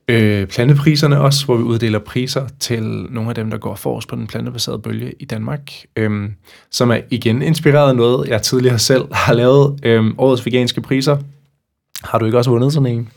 [0.07, 4.15] øh, plantepriserne også, hvor vi uddeler priser til nogle af dem, der går forrest på
[4.15, 6.33] den plantebaserede bølge i Danmark, øhm,
[6.71, 9.79] som er igen inspireret af noget, jeg tidligere selv har lavet.
[9.83, 11.17] Øhm, årets veganske priser.
[12.03, 13.09] Har du ikke også vundet sådan en?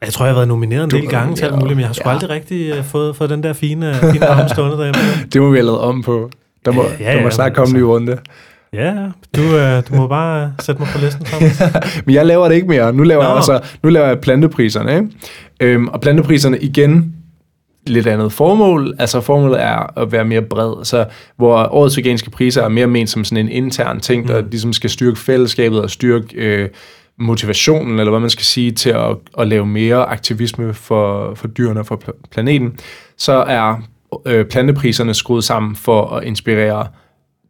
[0.00, 1.94] Jeg tror, jeg har været nomineret en del gange til alt muligt, men jeg har
[1.94, 2.14] sgu ja.
[2.14, 5.00] aldrig rigtig uh, fået, fået den der fine, fine arm stående derhjemme.
[5.32, 6.30] Det må vi have lavet om på.
[6.64, 8.18] Der må, Ja, ja, der må ja, snart komme en ny altså- runde.
[8.74, 8.94] Ja.
[9.36, 11.26] Du, uh, du må bare uh, sætte mig på listen.
[12.06, 12.92] Men jeg laver det ikke mere.
[12.92, 13.28] Nu laver, Nå.
[13.28, 14.94] jeg, altså, nu laver jeg plantepriserne.
[14.94, 15.08] Ikke?
[15.60, 17.14] Øhm, og plantepriserne igen,
[17.86, 18.94] lidt andet formål.
[18.98, 20.84] Altså formålet er at være mere bred.
[20.84, 21.04] Så
[21.36, 24.48] hvor årets veganske priser er mere ment som sådan en intern ting, der Mm.
[24.50, 26.68] ligesom skal styrke fællesskabet og styrke øh,
[27.18, 31.80] motivationen, eller hvad man skal sige, til at, at lave mere aktivisme for, for dyrene
[31.80, 32.72] og for pl- planeten,
[33.18, 33.82] så er
[34.26, 36.86] øh, plantepriserne skruet sammen for at inspirere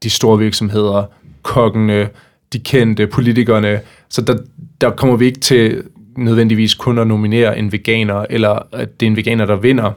[0.02, 1.04] de store virksomheder,
[1.42, 2.08] kokkene,
[2.52, 3.80] de kendte, politikerne.
[4.08, 4.38] Så der,
[4.80, 5.82] der kommer vi ikke til
[6.16, 9.92] nødvendigvis kun at nominere en veganer, eller at det er en veganer, der vinder.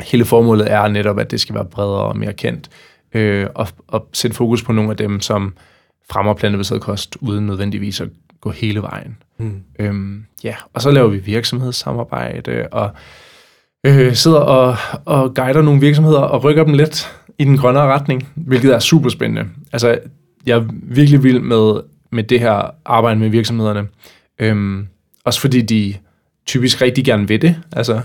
[0.00, 2.70] Hele formålet er netop, at det skal være bredere og mere kendt,
[3.14, 5.54] øh, og, og sætte fokus på nogle af dem, som
[6.10, 8.08] fremmer plantebaseret kost, uden nødvendigvis at
[8.40, 9.16] gå hele vejen.
[9.38, 9.62] Mm.
[9.78, 12.90] Øhm, ja, og så laver vi virksomhedssamarbejde, og
[13.84, 18.28] øh, sidder og, og guider nogle virksomheder og rykker dem lidt i den grønnere retning,
[18.34, 19.50] hvilket er super spændende.
[19.72, 19.98] Altså,
[20.46, 21.80] jeg er virkelig vild med,
[22.10, 23.86] med det her arbejde med virksomhederne.
[24.38, 24.86] Øhm,
[25.24, 25.94] også fordi de
[26.46, 27.56] typisk rigtig gerne vil det.
[27.72, 28.00] Altså,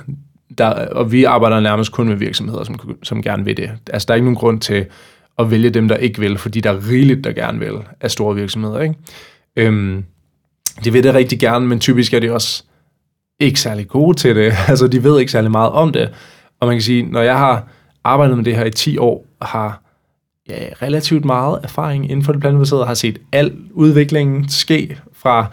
[0.58, 3.72] der, og vi arbejder nærmest kun med virksomheder, som, som gerne vil det.
[3.94, 4.86] Altså, der er ikke nogen grund til
[5.40, 8.36] at vælge dem, der ikke vil, fordi der er rigeligt, der gerne vil af store
[8.36, 8.80] virksomheder.
[8.80, 8.96] Ikke?
[9.56, 10.04] Øhm,
[10.84, 12.64] de vil det rigtig gerne, men typisk er det også
[13.40, 14.54] ikke særlig gode til det.
[14.70, 16.10] Altså, de ved ikke særlig meget om det.
[16.60, 17.68] Og man kan sige, når jeg har
[18.04, 19.82] arbejdet med det her i 10 år, har
[20.50, 25.46] ja, relativt meget erfaring inden for det plantebaserede, har set al udviklingen ske fra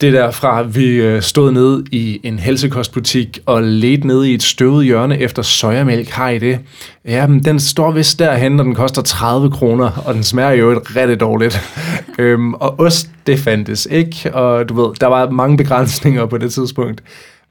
[0.00, 4.34] det der fra, at vi øh, stod nede i en helsekostbutik og ledte nede i
[4.34, 6.08] et støvet hjørne efter sojamælk.
[6.08, 6.58] Har I det?
[7.04, 10.70] Ja, men den står vist derhen, og den koster 30 kroner, og den smager jo
[10.70, 11.60] et rigtig dårligt.
[12.18, 16.52] øhm, og ost, det fandtes ikke, og du ved, der var mange begrænsninger på det
[16.52, 17.02] tidspunkt.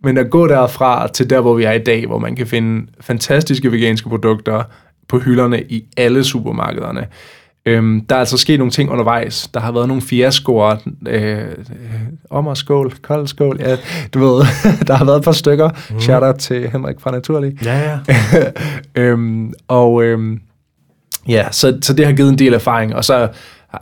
[0.03, 2.87] Men at gå derfra til der, hvor vi er i dag, hvor man kan finde
[3.01, 4.63] fantastiske veganske produkter
[5.07, 7.07] på hylderne i alle supermarkederne,
[7.65, 9.49] Øhm, der er altså sket nogle ting undervejs.
[9.53, 10.75] Der har været nogle fiaskoer.
[11.07, 11.45] Øh, øh,
[12.29, 13.57] om og skål, kold skål.
[13.59, 13.77] Ja,
[14.13, 14.45] du ved,
[14.87, 15.69] der har været et par stykker.
[15.89, 15.99] Mm.
[15.99, 17.65] Shout out til Henrik fra Naturlig.
[17.65, 17.99] Ja, ja.
[19.01, 20.39] øhm, og øhm,
[21.27, 22.95] ja, så, så det har givet en del erfaring.
[22.95, 23.27] Og så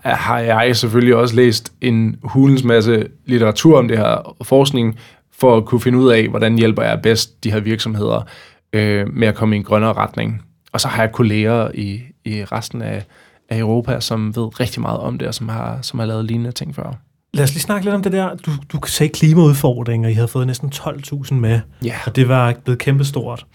[0.03, 4.99] har jeg selvfølgelig også læst en hulens masse litteratur om det her forskning,
[5.39, 8.27] for at kunne finde ud af, hvordan hjælper jeg bedst de her virksomheder
[8.73, 10.41] øh, med at komme i en grønnere retning.
[10.71, 13.05] Og så har jeg kolleger i, i resten af,
[13.53, 16.51] af Europa, som ved rigtig meget om det, og som har, som har lavet lignende
[16.51, 16.93] ting før.
[17.33, 18.35] Lad os lige snakke lidt om det der.
[18.35, 20.09] Du, du sagde klimaudfordringer.
[20.09, 21.93] I havde fået næsten 12.000 med, Ja.
[22.05, 23.45] og det var blevet kæmpestort.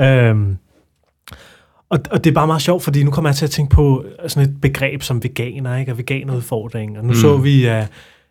[0.00, 0.56] Øhm,
[1.90, 4.04] og, og det er bare meget sjovt, fordi nu kommer jeg til at tænke på
[4.26, 5.92] sådan et begreb som veganer, ikke?
[5.92, 7.02] og veganerudfordringer.
[7.02, 7.14] Nu mm.
[7.14, 7.88] så vi, at,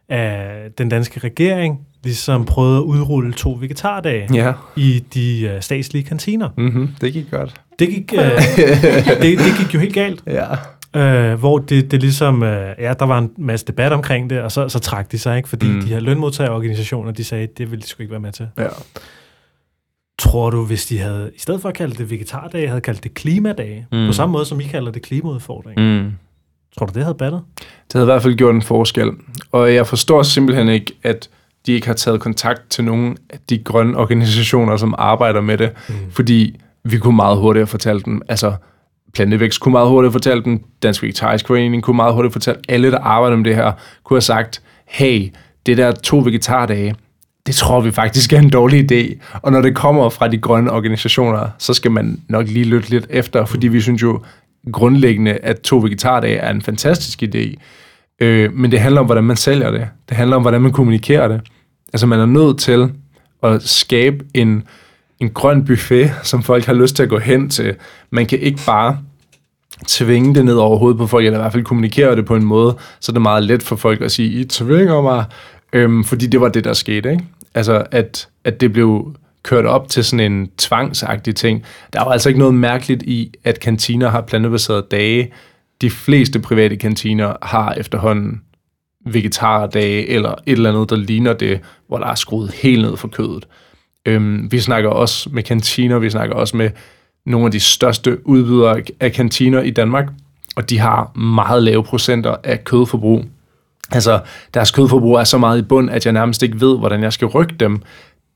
[0.09, 6.03] at den danske regering ligesom prøvede at udrulle to vegetardage Ja, i de uh, statslige
[6.03, 6.49] kantiner.
[6.57, 6.89] mm-hmm.
[7.01, 7.61] det gik godt.
[7.79, 8.19] Det gik, uh,
[9.21, 10.23] det, det gik jo helt galt.
[10.27, 10.45] Ja.
[10.95, 14.51] Øh, hvor det, det ligesom, øh, ja, der var en masse debat omkring det, og
[14.51, 15.49] så, så trak de sig, ikke?
[15.49, 15.81] Fordi mm.
[15.81, 18.47] De her lønmodtagerorganisationer, de sagde, det ville de sgu ikke være med til.
[18.57, 18.67] ja.
[20.19, 23.13] Tror du, hvis de havde, i stedet for at kalde det vegetardage, havde kaldt det
[23.13, 24.07] klimadage, mm.
[24.07, 26.11] På samme måde som I kalder det klimaudfordring, Mm.
[26.79, 27.41] Tror du, det havde battet?
[27.57, 29.09] Det havde i hvert fald gjort en forskel.
[29.51, 31.29] Og jeg forstår simpelthen ikke, at
[31.65, 35.71] de ikke har taget kontakt til nogen af de grønne organisationer, som arbejder med det.
[35.89, 35.95] Mm.
[36.11, 38.53] Fordi vi kunne meget hurtigt fortælle dem, altså
[39.15, 42.99] Plantevækst kunne meget hurtigt fortælle dem, Dansk Vegetarisk Forening kunne meget hurtigt fortælle, alle, der
[42.99, 43.71] arbejder med det her,
[44.03, 45.29] kunne have sagt, hey,
[45.65, 46.95] det der to vegetardage,
[47.45, 49.17] det tror vi faktisk er en dårlig idé.
[49.41, 53.07] Og når det kommer fra de grønne organisationer, så skal man nok lige lytte lidt
[53.09, 54.21] efter, fordi vi synes jo
[54.71, 57.55] grundlæggende, at to vegetardage er en fantastisk idé.
[58.19, 59.87] Øh, men det handler om, hvordan man sælger det.
[60.09, 61.41] Det handler om, hvordan man kommunikerer det.
[61.93, 62.91] Altså man er nødt til
[63.43, 64.63] at skabe en,
[65.19, 67.75] en grøn buffet, som folk har lyst til at gå hen til.
[68.09, 68.99] Man kan ikke bare
[69.87, 72.45] tvinge det ned over hovedet på folk, eller i hvert fald kommunikere det på en
[72.45, 75.25] måde, så det er meget let for folk at sige, I tvinger mig,
[75.73, 77.11] øhm, fordi det var det, der skete.
[77.11, 77.23] Ikke?
[77.53, 81.63] Altså, at, at det blev kørt op til sådan en tvangsagtig ting.
[81.93, 85.33] Der var altså ikke noget mærkeligt i, at kantiner har plantebaserede dage.
[85.81, 88.41] De fleste private kantiner har efterhånden
[89.05, 93.07] vegetardage, eller et eller andet, der ligner det, hvor der er skruet helt ned for
[93.07, 93.47] kødet.
[94.05, 96.69] Øhm, vi snakker også med kantiner, vi snakker også med
[97.25, 100.05] nogle af de største udbydere af kantiner i Danmark,
[100.55, 103.25] og de har meget lave procenter af kødforbrug.
[103.91, 104.19] Altså,
[104.53, 107.27] deres kødforbrug er så meget i bund, at jeg nærmest ikke ved, hvordan jeg skal
[107.27, 107.81] rykke dem.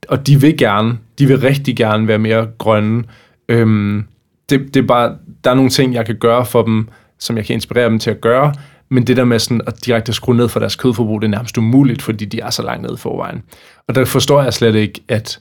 [0.08, 3.04] Og de vil gerne, de vil rigtig gerne være mere grønne.
[3.48, 4.04] Øhm,
[4.50, 7.44] det, det er bare, der er nogle ting, jeg kan gøre for dem, som jeg
[7.44, 8.54] kan inspirere dem til at gøre,
[8.88, 11.58] men det der med sådan at direkte skrue ned for deres kødforbrug, det er nærmest
[11.58, 13.42] umuligt, fordi de er så langt nede i forvejen.
[13.88, 15.40] Og der forstår jeg slet ikke, at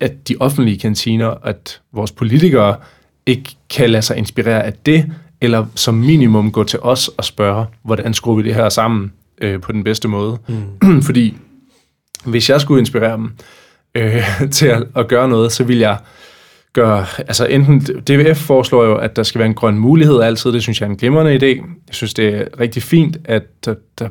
[0.00, 2.76] at de offentlige kantiner, at vores politikere
[3.26, 7.66] ikke kan lade sig inspirere af det, eller som minimum gå til os og spørge,
[7.82, 10.38] hvordan skruer vi det her sammen øh, på den bedste måde.
[10.82, 11.02] Mm.
[11.08, 11.36] Fordi
[12.24, 13.32] hvis jeg skulle inspirere dem
[13.94, 15.98] øh, til at, at gøre noget, så vil jeg
[16.72, 20.62] gøre, altså enten, DVF foreslår jo, at der skal være en grøn mulighed altid, det
[20.62, 21.64] synes jeg er en glimrende idé.
[21.86, 23.66] Jeg synes, det er rigtig fint, at,
[23.98, 24.08] der,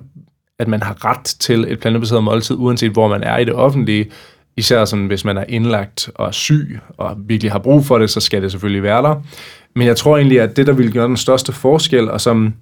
[0.60, 4.12] at man har ret til et plantebaseret måltid, uanset hvor man er i det offentlige,
[4.58, 8.10] Især sådan, hvis man er indlagt og er syg og virkelig har brug for det,
[8.10, 9.24] så skal det selvfølgelig være der.
[9.76, 12.54] Men jeg tror egentlig, at det, der vil gøre den største forskel, og som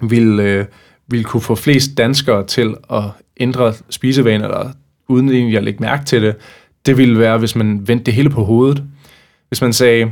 [0.00, 0.64] vil, øh,
[1.08, 3.02] vil kunne få flest danskere til at
[3.40, 4.70] ændre spisevaner, eller
[5.08, 6.36] uden egentlig at lægge mærke til det,
[6.86, 8.82] det ville være, hvis man vendte det hele på hovedet.
[9.48, 10.10] Hvis man sagde,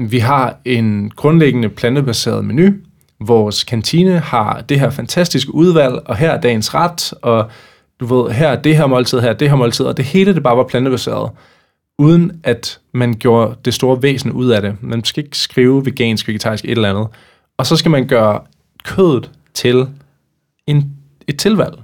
[0.00, 2.72] vi har en grundlæggende plantebaseret menu,
[3.20, 7.50] vores kantine har det her fantastiske udvalg, og her er dagens ret, og
[8.00, 10.34] du ved, her er det her måltid, her er det her måltid, og det hele
[10.34, 11.30] det bare var plantebaseret,
[11.98, 14.76] uden at man gjorde det store væsen ud af det.
[14.80, 17.06] Man skal ikke skrive vegansk, vegetarisk, et eller andet.
[17.58, 18.40] Og så skal man gøre
[18.84, 19.86] kødet til
[20.66, 20.92] en,
[21.28, 21.82] et tilvalg.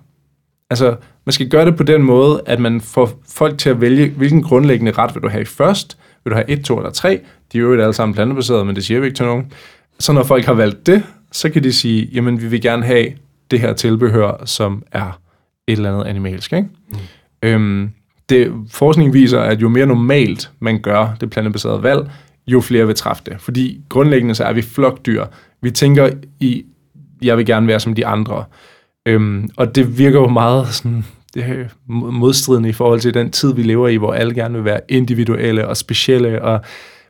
[0.70, 0.96] Altså,
[1.26, 4.42] man skal gøre det på den måde, at man får folk til at vælge, hvilken
[4.42, 5.98] grundlæggende ret vil du have først.
[6.24, 7.20] Vil du have et, to eller tre?
[7.52, 9.52] De er jo alle sammen plantebaserede, men det siger vi ikke til nogen.
[9.98, 11.02] Så når folk har valgt det,
[11.32, 13.06] så kan de sige, jamen vi vil gerne have
[13.50, 15.20] det her tilbehør, som er
[15.72, 16.52] et eller andet animalsk.
[16.52, 16.68] Ikke?
[16.88, 16.98] Mm.
[17.42, 17.90] Øhm,
[18.28, 22.10] det, forskning viser, at jo mere normalt man gør det plantebaserede valg,
[22.46, 23.36] jo flere vil træffe det.
[23.38, 25.24] Fordi grundlæggende så er vi flokdyr.
[25.62, 26.10] Vi tænker
[26.40, 26.64] i,
[27.22, 28.44] jeg vil gerne være som de andre.
[29.06, 31.04] Øhm, og det virker jo meget sådan,
[31.34, 34.64] det er modstridende i forhold til den tid, vi lever i, hvor alle gerne vil
[34.64, 36.42] være individuelle og specielle.
[36.42, 36.60] Og,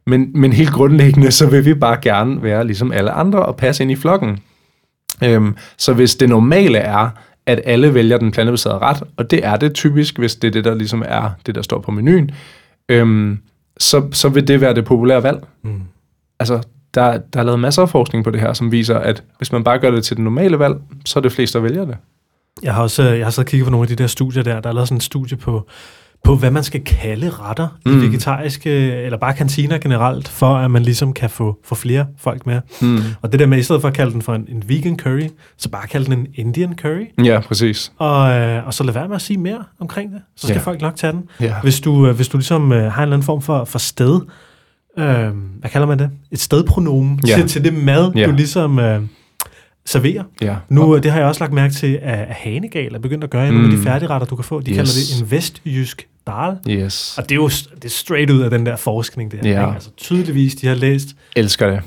[0.06, 3.82] men, men helt grundlæggende, så vil vi bare gerne være ligesom alle andre og passe
[3.82, 4.38] ind i flokken.
[5.24, 7.08] Øhm, så hvis det normale er,
[7.46, 10.64] at alle vælger den plantebaserede ret, og det er det typisk, hvis det er det,
[10.64, 12.30] der ligesom er det, der står på menuen,
[12.88, 13.38] øhm,
[13.78, 15.46] så, så vil det være det populære valg.
[15.62, 15.82] Mm.
[16.38, 16.62] Altså,
[16.94, 19.64] der, der er lavet masser af forskning på det her, som viser, at hvis man
[19.64, 21.96] bare gør det til det normale valg, så er det flest, der vælger det.
[22.62, 24.60] Jeg har også jeg har så kigget på nogle af de der studier der.
[24.60, 25.68] Der er lavet sådan en studie på
[26.24, 27.92] på, hvad man skal kalde retter mm.
[27.92, 32.46] i vegetariske, eller bare kantiner generelt, for at man ligesom kan få, få flere folk
[32.46, 32.60] med.
[32.82, 32.98] Mm.
[33.22, 35.28] Og det der med, i stedet for at kalde den for en, en vegan curry,
[35.56, 37.24] så bare kalde den en Indian curry.
[37.24, 37.92] Ja, præcis.
[37.98, 40.62] Og, øh, og så lad være med at sige mere omkring det, så skal ja.
[40.62, 41.22] folk nok tage den.
[41.40, 41.54] Ja.
[41.62, 44.20] Hvis, du, øh, hvis du ligesom øh, har en eller anden form for, for sted,
[44.98, 45.04] øh,
[45.60, 46.10] hvad kalder man det?
[46.30, 47.34] Et stedpronomen ja.
[47.34, 48.26] til, til det mad, ja.
[48.26, 48.78] du ligesom...
[48.78, 49.02] Øh,
[49.86, 50.24] serverer.
[50.42, 50.56] Ja.
[50.68, 53.50] Nu, det har jeg også lagt mærke til, at Hanegal er begyndt at gøre i
[53.50, 53.56] mm.
[53.56, 54.60] nogle af de færdigretter, du kan få.
[54.60, 54.76] De yes.
[54.76, 56.56] kalder det en vestjysk dal.
[56.68, 57.18] Yes.
[57.18, 59.50] Og det er jo det er straight ud af den der forskning der.
[59.50, 59.74] Ja.
[59.74, 61.08] Altså tydeligvis, de har læst.
[61.36, 61.80] Elsker det.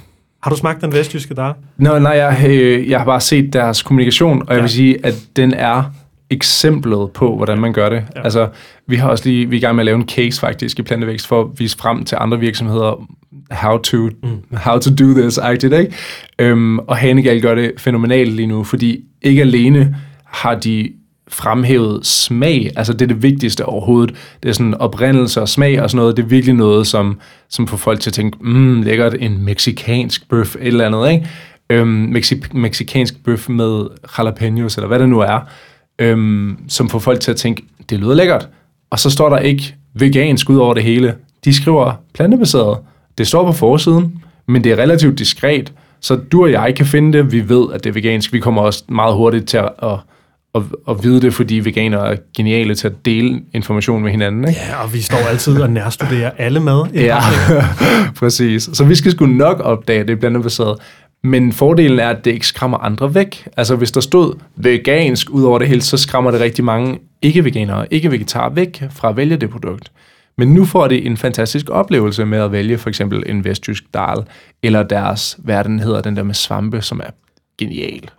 [0.44, 1.54] Har du smagt den vestjyske dal?
[1.78, 4.62] Nå, nej, jeg, øh, jeg har bare set deres kommunikation, og jeg ja.
[4.62, 5.84] vil sige, at den er
[6.30, 8.04] eksemplet på, hvordan man gør det.
[8.16, 8.24] Ja.
[8.24, 8.50] Altså,
[8.88, 10.82] vi har også lige, vi er i gang med at lave en case faktisk i
[10.82, 13.08] Plantevækst, for at vise frem til andre virksomheder,
[13.52, 14.58] how to, mm.
[14.58, 15.94] how to do this, agtigt, ikke?
[16.40, 20.94] Øhm, og Hanegal gør det fænomenalt lige nu, fordi ikke alene har de
[21.28, 24.16] fremhævet smag, altså det er det vigtigste overhovedet.
[24.44, 27.20] Det er sådan oprindelse og smag og sådan noget, det er virkelig noget, som,
[27.50, 31.30] som får folk til at tænke, mm, lækkert, en meksikansk bøf, et eller andet, ikke?
[31.70, 35.40] øhm, mexi- mexikansk bøf med jalapenos, eller hvad det nu er,
[36.00, 38.50] øhm, som får folk til at tænke, det lyder lækkert.
[38.90, 41.16] Og så står der ikke vegansk ud over det hele.
[41.46, 42.78] De skriver plantebaseret.
[43.18, 47.18] Det står på forsiden, men det er relativt diskret, så du og jeg kan finde
[47.18, 47.32] det.
[47.32, 48.34] Vi ved, at det er vegansk.
[48.34, 49.98] Vi kommer også meget hurtigt til at, at,
[50.56, 54.48] at, at vide det, fordi veganere er geniale til at dele information med hinanden.
[54.48, 54.60] Ikke?
[54.70, 56.88] Ja, og vi står altid og nærstuderer alle mad.
[56.94, 57.20] Ja,
[58.20, 58.70] præcis.
[58.74, 60.78] Så vi skal sgu nok opdage, det er plantebaseret.
[61.24, 63.48] Men fordelen er, at det ikke skræmmer andre væk.
[63.58, 67.94] Altså hvis der stod vegansk ud over det hele, så skræmmer det rigtig mange ikke-veganere,
[67.94, 69.92] ikke-vegetarer væk fra at vælge det produkt.
[70.38, 74.24] Men nu får de en fantastisk oplevelse med at vælge for eksempel en vestjysk dal,
[74.64, 77.10] eller deres, hvad den hedder, den der med svampe, som er
[77.58, 78.10] genial.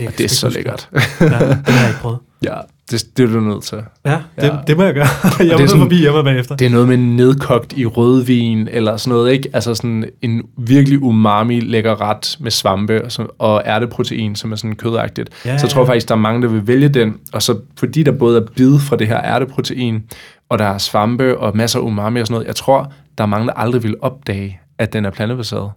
[0.00, 0.88] Ja, Og det er så lækkert.
[0.92, 2.18] Ja, det har jeg ikke prøvet.
[2.42, 2.54] ja,
[2.90, 3.78] det, det er du nødt til.
[4.04, 4.56] Ja, det, Ja.
[4.66, 5.06] det må jeg gøre.
[5.38, 6.56] jeg er må sådan- forbi hjemme bagefter.
[6.56, 9.48] Det er noget med nedkogt i rødvin, eller sådan noget, ikke?
[9.52, 14.56] Altså sådan en virkelig umami lækker ret med svampe og, sådan, og ærteprotein, som er
[14.56, 15.30] sådan kødagtigt.
[15.44, 15.88] Ja, så jeg tror ja.
[15.88, 17.14] faktisk, der er mange, der vil vælge den.
[17.32, 20.02] Og så fordi der både er bid fra det her ærteprotein,
[20.48, 23.28] og der er svampe og masser af umami og sådan noget, jeg tror, der er
[23.28, 25.70] mange, der aldrig vil opdage, at den er plantebaseret.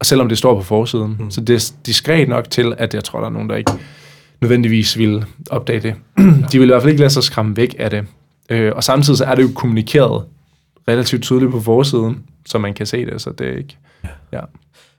[0.00, 1.16] Og selvom det står på forsiden.
[1.18, 1.30] Mm.
[1.30, 3.72] Så det er diskret nok til, at jeg tror, der er nogen, der ikke
[4.40, 5.94] nødvendigvis vil opdage det.
[6.52, 8.04] De vil i hvert fald ikke lade sig skræmme væk af det.
[8.50, 10.24] Øh, og samtidig så er det jo kommunikeret
[10.88, 13.76] relativt tydeligt på forsiden, så man kan se det, så det er ikke...
[14.32, 14.40] Ja.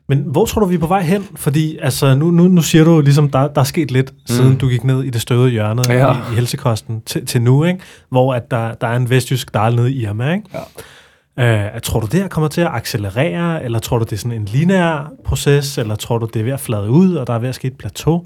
[0.10, 1.28] Men hvor tror du, vi er på vej hen?
[1.36, 4.18] Fordi altså, nu, nu, nu siger du ligesom, der, der er sket lidt, mm.
[4.26, 6.14] siden du gik ned i det støvede hjørne Ja.
[6.14, 7.80] i, i helsekosten til, til nu, ikke?
[8.10, 10.34] hvor at der, der er en vestjysk dal nede i Irma.
[10.34, 10.43] Ikke?
[10.54, 10.60] Ja.
[11.38, 14.32] Uh, tror du, det her kommer til at accelerere, eller tror du, det er sådan
[14.32, 17.40] en lineær proces, eller tror du, det er ved at flade ud, og der er
[17.40, 18.26] ved at ske et plateau?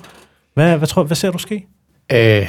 [0.54, 1.68] Hvad, hvad, tror, hvad ser du ske?
[2.12, 2.18] Øh,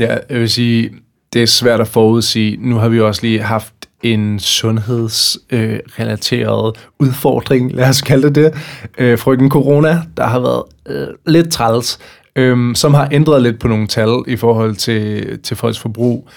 [0.00, 0.90] ja, jeg vil sige,
[1.32, 2.56] det er svært at forudsige.
[2.60, 8.54] Nu har vi også lige haft en sundhedsrelateret øh, udfordring, lad os kalde det det,
[8.98, 11.98] øh, frygten corona, der har været øh, lidt træls,
[12.36, 16.28] øh, som har ændret lidt på nogle tal i forhold til, til folks forbrug.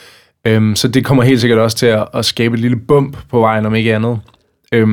[0.48, 3.40] Øhm, så det kommer helt sikkert også til at, at skabe et lille bump på
[3.40, 4.20] vejen, om ikke andet.
[4.72, 4.90] Øhm,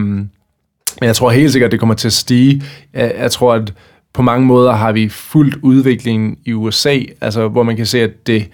[1.01, 2.62] men jeg tror helt sikkert, at det kommer til at stige.
[2.94, 3.74] Jeg, jeg tror, at
[4.14, 8.26] på mange måder har vi fuldt udviklingen i USA, altså hvor man kan se, at
[8.26, 8.48] det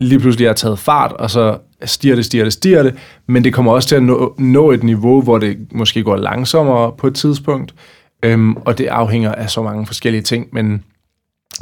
[0.00, 2.94] lige pludselig har taget fart, og så stiger det, stiger det, stiger det,
[3.26, 6.92] men det kommer også til at nå, nå et niveau, hvor det måske går langsommere
[6.98, 7.74] på et tidspunkt,
[8.22, 10.84] øhm, og det afhænger af så mange forskellige ting, men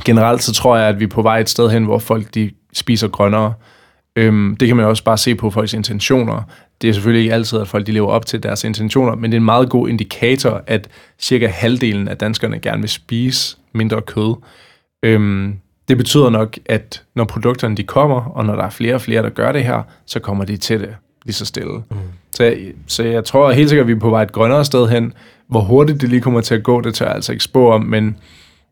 [0.05, 2.51] generelt så tror jeg, at vi er på vej et sted hen, hvor folk de
[2.72, 3.53] spiser grønnere.
[4.16, 6.42] Øhm, det kan man også bare se på folks intentioner.
[6.82, 9.36] Det er selvfølgelig ikke altid, at folk de lever op til deres intentioner, men det
[9.36, 10.88] er en meget god indikator, at
[11.18, 14.34] cirka halvdelen af danskerne gerne vil spise mindre kød.
[15.02, 15.54] Øhm,
[15.88, 19.22] det betyder nok, at når produkterne de kommer, og når der er flere og flere,
[19.22, 20.94] der gør det her, så kommer de til det
[21.24, 21.74] lige så stille.
[21.90, 21.96] Mm.
[22.32, 24.88] Så, jeg, så jeg tror helt sikkert, at vi er på vej et grønnere sted
[24.88, 25.12] hen.
[25.48, 27.82] Hvor hurtigt det lige kommer til at gå, det tør jeg altså ikke spå om,
[27.82, 28.16] men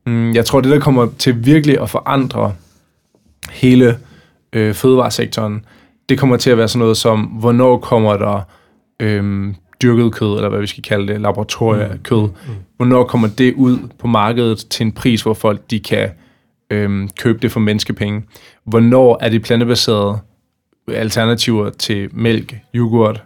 [0.07, 2.53] mm, jeg tror, det der kommer til virkelig at forandre
[3.51, 3.99] hele
[4.53, 5.65] øh, fødevaresektoren,
[6.09, 8.41] det kommer til at være sådan noget som, hvornår kommer der
[9.01, 12.23] øh, dyrket kød, eller hvad vi skal kalde det, laboratoriekød.
[12.23, 12.55] Mm.
[12.77, 16.11] Hvornår kommer det ud på markedet til en pris, hvor folk de kan
[16.71, 18.23] øh, købe det for menneskepenge?
[18.65, 20.19] Hvornår er det plantebaserede
[20.89, 23.23] alternativer til mælk, yoghurt,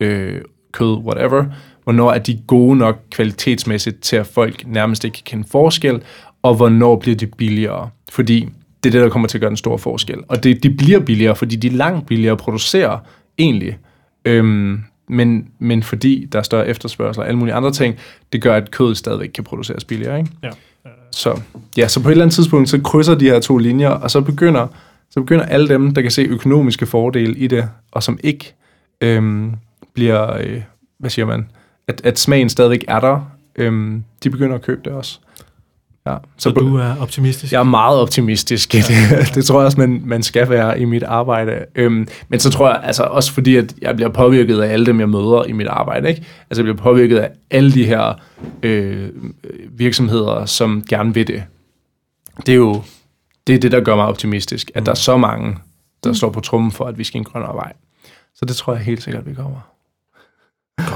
[0.00, 0.40] øh,
[0.72, 1.44] kød, whatever?
[1.84, 6.02] Hvornår er de gode nok kvalitetsmæssigt til, at folk nærmest ikke kan kende forskel?
[6.42, 7.90] Og hvornår bliver de billigere?
[8.10, 8.48] Fordi
[8.84, 10.18] det er det, der kommer til at gøre en stor forskel.
[10.28, 13.00] Og det, de bliver billigere, fordi de er langt billigere at producere,
[13.38, 13.78] egentlig.
[14.24, 17.96] Øhm, men, men fordi der er større efterspørgsel og alle mulige andre ting,
[18.32, 20.18] det gør, at kødet stadigvæk kan produceres billigere.
[20.18, 20.30] Ikke?
[20.42, 20.50] Ja.
[21.10, 21.40] Så,
[21.76, 24.20] ja, så på et eller andet tidspunkt, så krydser de her to linjer, og så
[24.20, 24.66] begynder,
[25.10, 28.54] så begynder alle dem, der kan se økonomiske fordele i det, og som ikke
[29.00, 29.52] øhm,
[29.94, 30.62] bliver, øh,
[30.98, 31.50] hvad siger man,
[31.88, 35.20] at, at smagen stadigvæk er der, øhm, de begynder at købe det også.
[36.10, 37.52] Ja, Så på- du er optimistisk?
[37.52, 38.72] jeg er meget optimistisk.
[38.72, 38.84] Det,
[39.34, 41.64] det tror jeg også, man, man skal være i mit arbejde.
[41.74, 45.00] Øhm, men så tror jeg altså også fordi, at jeg bliver påvirket af alle dem,
[45.00, 46.08] jeg møder i mit arbejde.
[46.08, 46.24] Ikke?
[46.50, 48.14] Altså jeg bliver påvirket af alle de her
[48.62, 49.08] øh,
[49.70, 51.42] virksomheder, som gerne vil det.
[52.46, 52.82] Det er jo
[53.46, 54.70] det, er det, der gør mig optimistisk.
[54.74, 55.56] At der er så mange,
[56.04, 57.72] der står på trummen for, at vi skal en grønnere vej.
[58.34, 59.58] Så det tror jeg helt sikkert, vi kommer.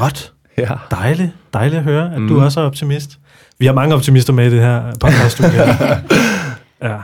[0.01, 0.33] Godt.
[0.59, 0.69] Ja.
[0.91, 1.31] Dejligt.
[1.53, 2.29] Dejligt at høre, at mm.
[2.29, 2.41] du Mm.
[2.41, 3.19] også er optimist.
[3.59, 5.41] Vi har mange optimister med i det her podcast.
[6.83, 6.97] ja.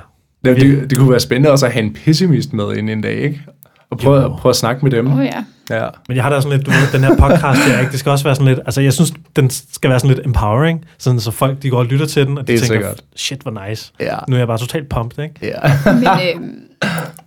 [0.44, 3.14] Det, det, det kunne være spændende også at have en pessimist med ind en dag,
[3.16, 3.42] ikke?
[3.90, 4.28] Og prøve, Jo.
[4.28, 5.12] prøve at snakke med dem.
[5.12, 5.44] Oh, ja.
[5.70, 5.88] Ja.
[6.08, 7.92] Men jeg har da sådan lidt, du ved, den her podcast her, ikke?
[7.92, 10.84] det skal også være sådan lidt, altså jeg synes, den skal være sådan lidt empowering,
[10.98, 13.02] sådan så folk, de går og lytter til den, og de Helt tænker, sikkert.
[13.16, 13.92] shit, hvor nice.
[14.00, 14.16] Ja.
[14.28, 15.34] Nu er jeg bare totalt pumped, ikke?
[15.42, 15.72] Ja.
[15.84, 16.50] Men øh,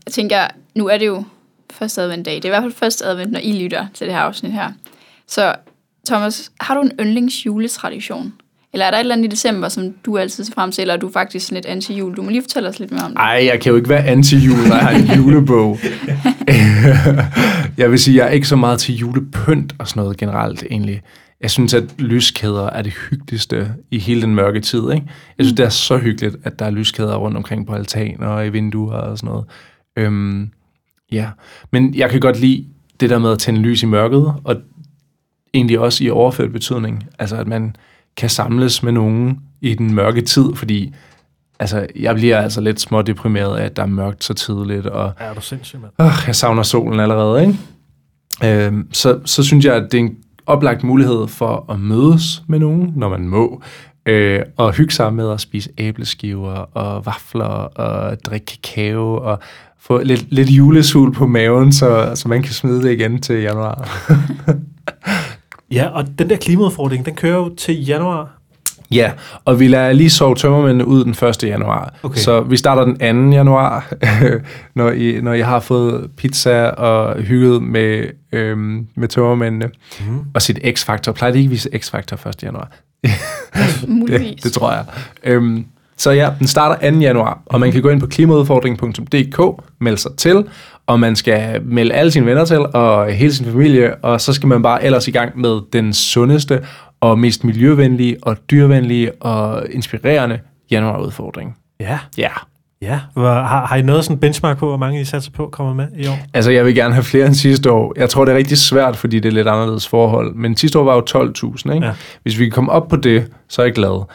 [0.05, 1.23] jeg tænker, nu er det jo
[1.71, 2.35] første adventdag.
[2.35, 4.69] Det er i hvert fald første advent, når I lytter til det her afsnit her.
[5.27, 5.55] Så
[6.07, 8.33] Thomas, har du en yndlings juletradition?
[8.73, 10.93] Eller er der et eller andet i december, som du altid ser frem til, eller
[10.93, 12.15] er du faktisk sådan lidt anti-jul?
[12.15, 13.17] Du må lige fortælle os lidt mere om det.
[13.17, 15.77] Ej, jeg kan jo ikke være anti-jul, når jeg har en julebog.
[17.81, 21.01] jeg vil sige, jeg er ikke så meget til julepynt og sådan noget generelt egentlig.
[21.41, 24.91] Jeg synes, at lyskæder er det hyggeligste i hele den mørke tid.
[24.91, 25.05] Ikke?
[25.37, 28.45] Jeg synes, det er så hyggeligt, at der er lyskæder rundt omkring på altaner og
[28.45, 29.45] i vinduer og sådan noget.
[29.97, 30.49] Øhm,
[31.11, 31.29] ja,
[31.71, 32.65] men jeg kan godt lide
[32.99, 34.55] det der med at tænde lys i mørket, og
[35.53, 37.07] egentlig også i overført betydning.
[37.19, 37.75] Altså, at man
[38.17, 40.93] kan samles med nogen i den mørke tid, fordi
[41.59, 45.13] altså, jeg bliver altså lidt små deprimeret af, at der er mørkt så tidligt, og
[45.19, 45.91] Er du sindssyg, mand?
[46.01, 47.57] øh, jeg savner solen allerede, ikke?
[48.65, 52.59] Øhm, så, så synes jeg, at det er en oplagt mulighed for at mødes med
[52.59, 53.61] nogen, når man må,
[54.05, 59.39] øh, og hygge sig med at spise æbleskiver og vafler og drikke kakao og
[59.79, 63.89] få lidt, lidt julesul på maven, så, så man kan smide det igen til januar.
[65.71, 68.41] Ja, og den der klimaudfordring, den kører jo til januar.
[68.91, 69.11] Ja,
[69.45, 71.43] og vi lader lige sove tømmermændene ud den 1.
[71.43, 71.93] januar.
[72.03, 72.19] Okay.
[72.19, 73.35] Så vi starter den 2.
[73.35, 73.93] januar,
[74.75, 79.69] når, I, når I har fået pizza og hygget med, øhm, med tømmermændene.
[79.99, 80.19] Mm.
[80.33, 81.11] Og sit X-Factor.
[81.11, 82.43] Plejer de ikke at vise X-Factor 1.
[82.43, 82.71] januar?
[84.07, 84.85] Det, det tror jeg.
[85.23, 85.65] Øhm,
[85.97, 86.97] så ja, den starter 2.
[86.97, 90.45] januar, og man kan gå ind på klimaudfordring.dk, melde sig til,
[90.91, 94.47] og man skal melde alle sine venner til, og hele sin familie, og så skal
[94.47, 96.59] man bare ellers i gang med den sundeste
[97.01, 100.39] og mest miljøvenlige og dyrvenlige og inspirerende
[100.71, 101.55] januarudfordring.
[101.79, 102.29] Ja, Ja.
[102.81, 102.99] ja.
[103.13, 105.87] Hvor, har, har I noget sådan benchmark på, hvor mange I satser på kommer med
[105.97, 106.17] i år?
[106.33, 107.93] Altså, jeg vil gerne have flere end sidste år.
[107.97, 110.35] Jeg tror, det er rigtig svært, fordi det er lidt anderledes forhold.
[110.35, 111.85] Men sidste år var jo 12.000, ikke?
[111.85, 111.93] Ja.
[112.23, 114.05] Hvis vi kan komme op på det, så er jeg glad.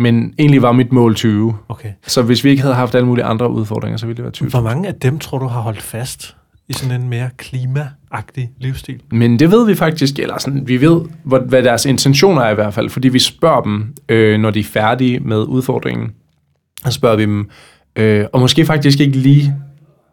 [0.00, 1.56] Men egentlig var mit mål 20.
[1.68, 1.88] Okay.
[2.06, 4.48] Så hvis vi ikke havde haft alle mulige andre udfordringer, så ville det være 20.
[4.48, 6.36] Hvor mange af dem tror du har holdt fast
[6.68, 9.00] i sådan en mere klimaagtig livsstil?
[9.10, 12.74] Men det ved vi faktisk, eller sådan, vi ved, hvad deres intentioner er i hvert
[12.74, 16.10] fald, fordi vi spørger dem, øh, når de er færdige med udfordringen.
[16.84, 17.50] Så spørger vi dem,
[17.96, 19.54] øh, og måske faktisk ikke lige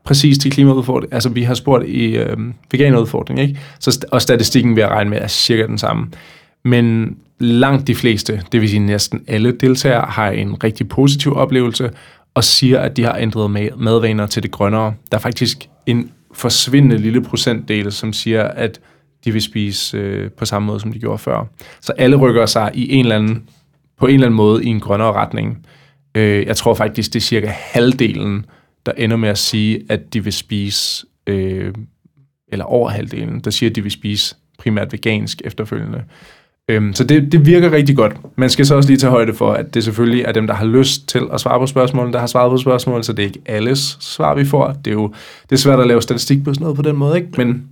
[0.03, 1.13] præcis til klimaudfordring.
[1.13, 2.37] Altså, vi har spurgt i øh,
[2.71, 3.59] veganerudfordring, ikke?
[3.79, 6.07] Så, og statistikken vil jeg regne med er cirka den samme.
[6.65, 11.91] Men langt de fleste, det vil sige næsten alle deltagere, har en rigtig positiv oplevelse
[12.33, 14.93] og siger, at de har ændret madvaner til det grønnere.
[15.11, 18.79] Der er faktisk en forsvindende lille procentdel, som siger, at
[19.25, 21.45] de vil spise øh, på samme måde, som de gjorde før.
[21.81, 23.49] Så alle rykker sig i en eller anden,
[23.97, 25.65] på en eller anden måde i en grønnere retning.
[26.15, 28.45] Øh, jeg tror faktisk, det er cirka halvdelen,
[28.85, 31.73] der ender med at sige, at de vil spise, øh,
[32.51, 36.03] eller over halvdelen, der siger, at de vil spise primært vegansk efterfølgende.
[36.69, 38.17] Øhm, så det, det virker rigtig godt.
[38.35, 40.65] Man skal så også lige tage højde for, at det selvfølgelig er dem, der har
[40.65, 43.41] lyst til at svare på spørgsmålene, der har svaret på spørgsmål, så det er ikke
[43.45, 44.71] alles svar, vi får.
[44.71, 45.13] Det er jo
[45.49, 47.29] det er svært at lave statistik på sådan noget på den måde, ikke?
[47.37, 47.67] Men,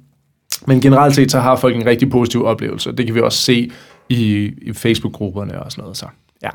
[0.68, 2.92] men generelt set, så har folk en rigtig positiv oplevelse.
[2.92, 3.72] Det kan vi også se
[4.10, 5.98] i, i Facebook-grupperne og sådan noget.
[5.98, 6.06] Så
[6.44, 6.50] ja.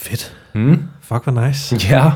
[0.00, 0.36] Fedt.
[0.54, 0.82] Mm.
[1.02, 1.76] Fuck, hvor nice.
[1.90, 2.12] Ja.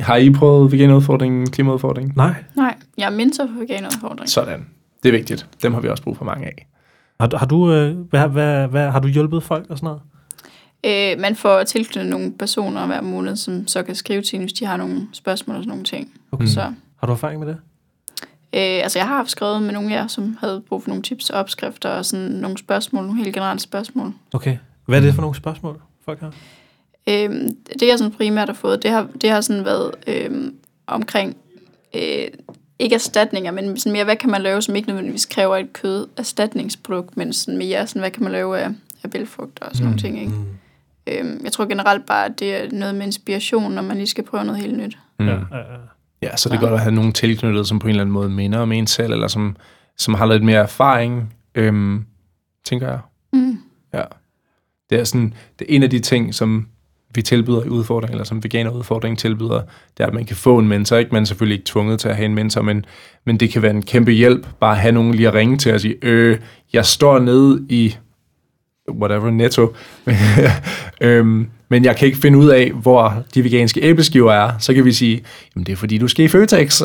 [0.00, 2.12] Har I prøvet veganudfordringen, klimaudfordringen?
[2.16, 2.34] Nej.
[2.56, 4.28] Nej, jeg er mentor på veganerudfordring.
[4.28, 4.66] Sådan.
[5.02, 5.46] Det er vigtigt.
[5.62, 6.66] Dem har vi også brug for mange af.
[7.22, 10.00] Har, du- har, du, øh, hvad, hvad, hvad, har du hjulpet folk og sådan noget?
[11.14, 14.52] Øh, man får tilknyttet nogle personer hver måned, som så kan skrive til en, hvis
[14.52, 16.12] de har nogle spørgsmål og sådan nogle ting.
[16.32, 16.46] Okay.
[16.46, 16.60] Så,
[16.96, 17.56] Har du erfaring med det?
[18.52, 21.02] øh, altså jeg har haft skrevet med nogle af jer, som havde brug for nogle
[21.02, 24.12] tips og opskrifter og sådan nogle spørgsmål, nogle helt generelle spørgsmål.
[24.32, 24.58] Okay.
[24.86, 26.34] Hvad er det for nogle spørgsmål, folk har?
[27.08, 27.30] Øh,
[27.80, 30.52] det jeg sådan primært har fået, det har, det har sådan været øh,
[30.86, 31.36] omkring,
[31.94, 32.28] øh,
[32.82, 36.06] ikke erstatninger, men sådan mere, hvad kan man lave, som ikke nødvendigvis kræver et kød
[36.16, 38.70] erstatningsprodukt, men sådan mere, sådan, hvad kan man lave af,
[39.02, 39.90] af bælfrugter og sådan mm.
[39.90, 40.20] nogle ting.
[40.20, 40.32] Ikke?
[40.32, 41.34] Mm.
[41.34, 44.24] Øh, jeg tror generelt bare, at det er noget med inspiration, når man lige skal
[44.24, 44.98] prøve noget helt nyt.
[45.18, 45.26] Mm.
[45.26, 45.78] Ja, ja, ja.
[46.22, 48.30] Ja, så det er godt at have nogen tilknyttet, som på en eller anden måde
[48.30, 49.56] minder om en selv, eller som,
[49.96, 52.04] som har lidt mere erfaring, øhm,
[52.64, 52.98] tænker jeg.
[53.32, 53.58] Mm.
[53.94, 54.02] Ja.
[54.90, 56.68] Det er sådan, det er en af de ting, som
[57.14, 59.60] vi tilbyder i udfordringen, eller som veganerudfordring tilbyder,
[59.96, 60.96] det er, at man kan få en mentor.
[60.96, 61.10] Ikke?
[61.12, 62.84] Man er selvfølgelig ikke tvunget til at have en mentor, men,
[63.24, 65.74] men det kan være en kæmpe hjælp, bare at have nogen lige at ringe til
[65.74, 66.38] og sige, øh,
[66.72, 67.96] jeg står nede i
[68.90, 69.74] whatever, netto,
[71.00, 74.84] øhm, men jeg kan ikke finde ud af, hvor de veganske æbleskiver er, så kan
[74.84, 75.22] vi sige,
[75.54, 76.82] jamen det er fordi, du skal i Føtex.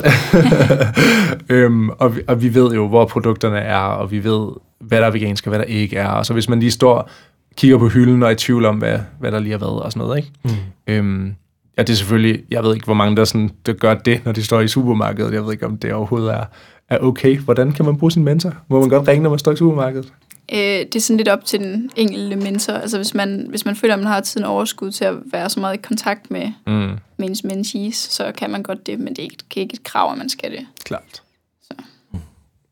[1.50, 4.48] øhm, og, vi, og vi ved jo, hvor produkterne er, og vi ved,
[4.80, 6.08] hvad der er vegansk og hvad der ikke er.
[6.08, 7.10] Og så hvis man lige står
[7.58, 9.92] kigger på hylden og er i tvivl om, hvad, hvad der lige har været og
[9.92, 10.32] sådan noget, ikke?
[10.44, 10.50] Mm.
[10.88, 11.36] Øhm,
[11.78, 14.32] ja, det er selvfølgelig, jeg ved ikke, hvor mange der, sådan, der gør det, når
[14.32, 15.34] de står i supermarkedet.
[15.34, 16.44] Jeg ved ikke, om det overhovedet er,
[16.90, 17.38] er okay.
[17.38, 18.54] Hvordan kan man bruge sin mentor?
[18.68, 20.14] Må man godt ringe, når man står i supermarkedet?
[20.54, 22.74] Øh, det er sådan lidt op til den enkelte mentor.
[22.74, 25.60] Altså hvis man, hvis man føler, at man har tiden overskud til at være så
[25.60, 26.74] meget i kontakt med, Mm,
[27.18, 29.74] med ens mentees, så kan man godt det, men det er ikke, det er ikke
[29.74, 30.68] et krav, at man skal det.
[30.84, 31.22] klart.
[31.62, 31.74] Så.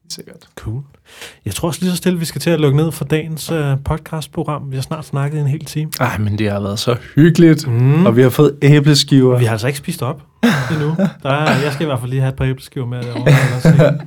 [0.09, 0.47] sikkert.
[0.55, 0.83] Cool.
[1.45, 3.58] Jeg tror også lige så stille, vi skal til at lukke ned for dagens uh,
[3.86, 4.72] podcastprogram.
[4.72, 5.91] Vi har snart snakket i en hel time.
[5.99, 8.06] Ej, men det har været så hyggeligt, Mm.
[8.06, 9.38] og vi har fået æbleskiver.
[9.39, 10.22] Vi har altså ikke spist op
[10.72, 10.95] endnu.
[11.24, 13.97] Der er, jeg skal i hvert fald lige have et par æbleskiver med derovre.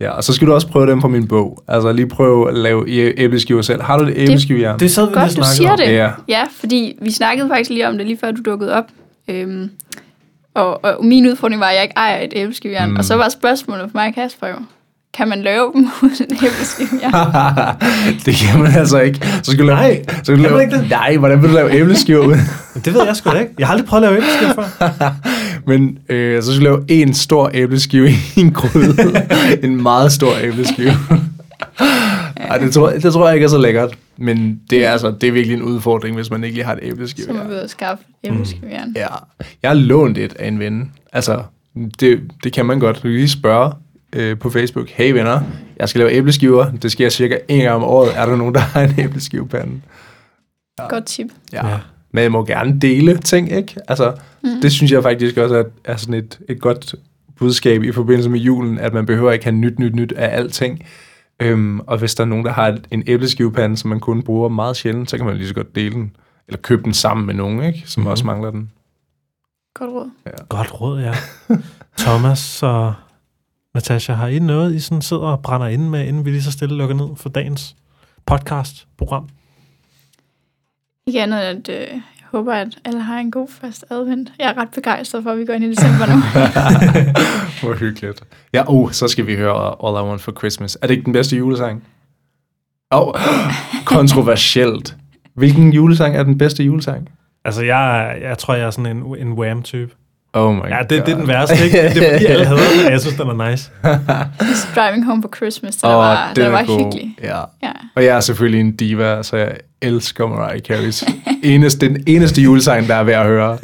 [0.00, 1.62] Ja, og så skal du også prøve dem på min bog.
[1.68, 3.82] Altså lige prøve at lave æbleskiver selv.
[3.82, 4.78] Har du det æbleskivejern?
[4.80, 5.78] Det sad vi lige og Godt, du snakkede siger om.
[5.78, 5.92] det.
[5.92, 6.10] Ja.
[6.28, 8.84] Ja, fordi vi snakkede faktisk lige om det, lige før du dukkede op.
[9.28, 9.70] Øhm,
[10.54, 12.90] og, og min udfordring var, at jeg ikke ejer et æbleskivejern.
[12.90, 12.96] Mm.
[12.96, 14.54] Og så var spørgsmålet for mig Kasper jo,
[15.14, 17.76] kan man lave dem uden æbleskivejern?
[18.26, 19.26] det kan man altså ikke.
[19.42, 20.90] Så skal du lave, Nej, så skal du lave, ikke det?
[20.90, 22.40] Nej, hvordan vil du lave æbleskiver uden?
[22.84, 23.52] Det ved jeg sgu da ikke.
[23.58, 25.14] Jeg har aldrig prøvet at lave æbleskiver før.
[25.70, 28.96] Men øh, så skal du lave en stor æbleskive i en gryde.
[29.62, 30.92] en meget stor æbleskive.
[32.36, 33.98] Ej, det, tror, det tror jeg ikke er så lækkert.
[34.16, 36.78] Men det er, altså, det er virkelig en udfordring, hvis man ikke lige har et
[36.82, 37.26] æbleskive.
[37.26, 38.92] Så må vi ud og skaffe æbleskivejern.
[38.96, 39.06] Ja,
[39.62, 40.92] jeg har lånt et af en ven.
[41.12, 41.42] Altså,
[42.00, 42.96] det, det kan man godt.
[42.96, 43.72] Du kan lige spørge
[44.12, 44.88] øh, på Facebook.
[44.88, 45.40] Hey venner,
[45.76, 46.70] jeg skal lave æbleskiver.
[46.70, 48.18] Det sker cirka en gang om året.
[48.18, 49.80] Er der nogen, der har en æbleskivepande?
[50.88, 51.26] Godt tip.
[51.52, 51.66] Ja.
[51.66, 51.72] Ja.
[51.72, 51.78] ja.
[52.12, 53.76] Men jeg må gerne dele ting, ikke?
[53.88, 54.60] Altså, mm.
[54.62, 56.94] det synes jeg faktisk også er, er sådan et, et godt
[57.36, 60.84] budskab i forbindelse med julen, at man behøver ikke have nyt, nyt, nyt af alting.
[61.42, 64.76] Øhm, og hvis der er nogen, der har en æbleskivepande, som man kun bruger meget
[64.76, 66.16] sjældent, så kan man lige så godt dele den.
[66.48, 67.82] Eller købe den sammen med nogen, ikke?
[67.86, 68.06] Som mm.
[68.06, 68.70] også mangler den.
[69.74, 70.10] Godt råd.
[70.48, 71.14] Godt råd, ja.
[71.98, 72.94] Thomas og
[73.74, 76.52] Natasha, har I noget, I sådan sidder og brænder inde med, inden vi lige så
[76.52, 77.76] stille lukker ned for dagens
[78.26, 79.28] podcast-program?
[81.06, 82.02] Ikke andet at øh, jeg
[82.32, 84.32] håber, at alle har en god første advent.
[84.38, 86.16] Jeg er ret begejstret for, at vi går ind i december nu.
[87.62, 88.24] Hvor hyggeligt.
[88.52, 90.78] Ja, oh, så skal vi høre All I Want For Christmas.
[90.82, 91.84] Er det ikke den bedste julesang?
[92.92, 93.14] Åh, oh,
[93.96, 94.96] kontroversielt.
[95.34, 97.08] Hvilken julesang er den bedste julesang?
[97.44, 99.94] Altså, jeg, jeg tror, jeg er sådan en, en Wham-type.
[100.34, 101.76] Oh my Ja, det, det er den værste, ikke?
[101.76, 103.70] Det er fordi, alle hader den, og jeg synes, den er nice.
[104.80, 106.78] Driving Home for Christmas, den Åh, var, den den er var god.
[106.78, 107.16] hyggelig.
[107.22, 107.38] Ja.
[107.62, 107.72] Ja.
[107.96, 109.52] Og jeg er selvfølgelig en diva, så jeg
[109.82, 111.12] elsker Mariah Carey's
[111.42, 113.58] eneste, den eneste julesang, der er værd at høre.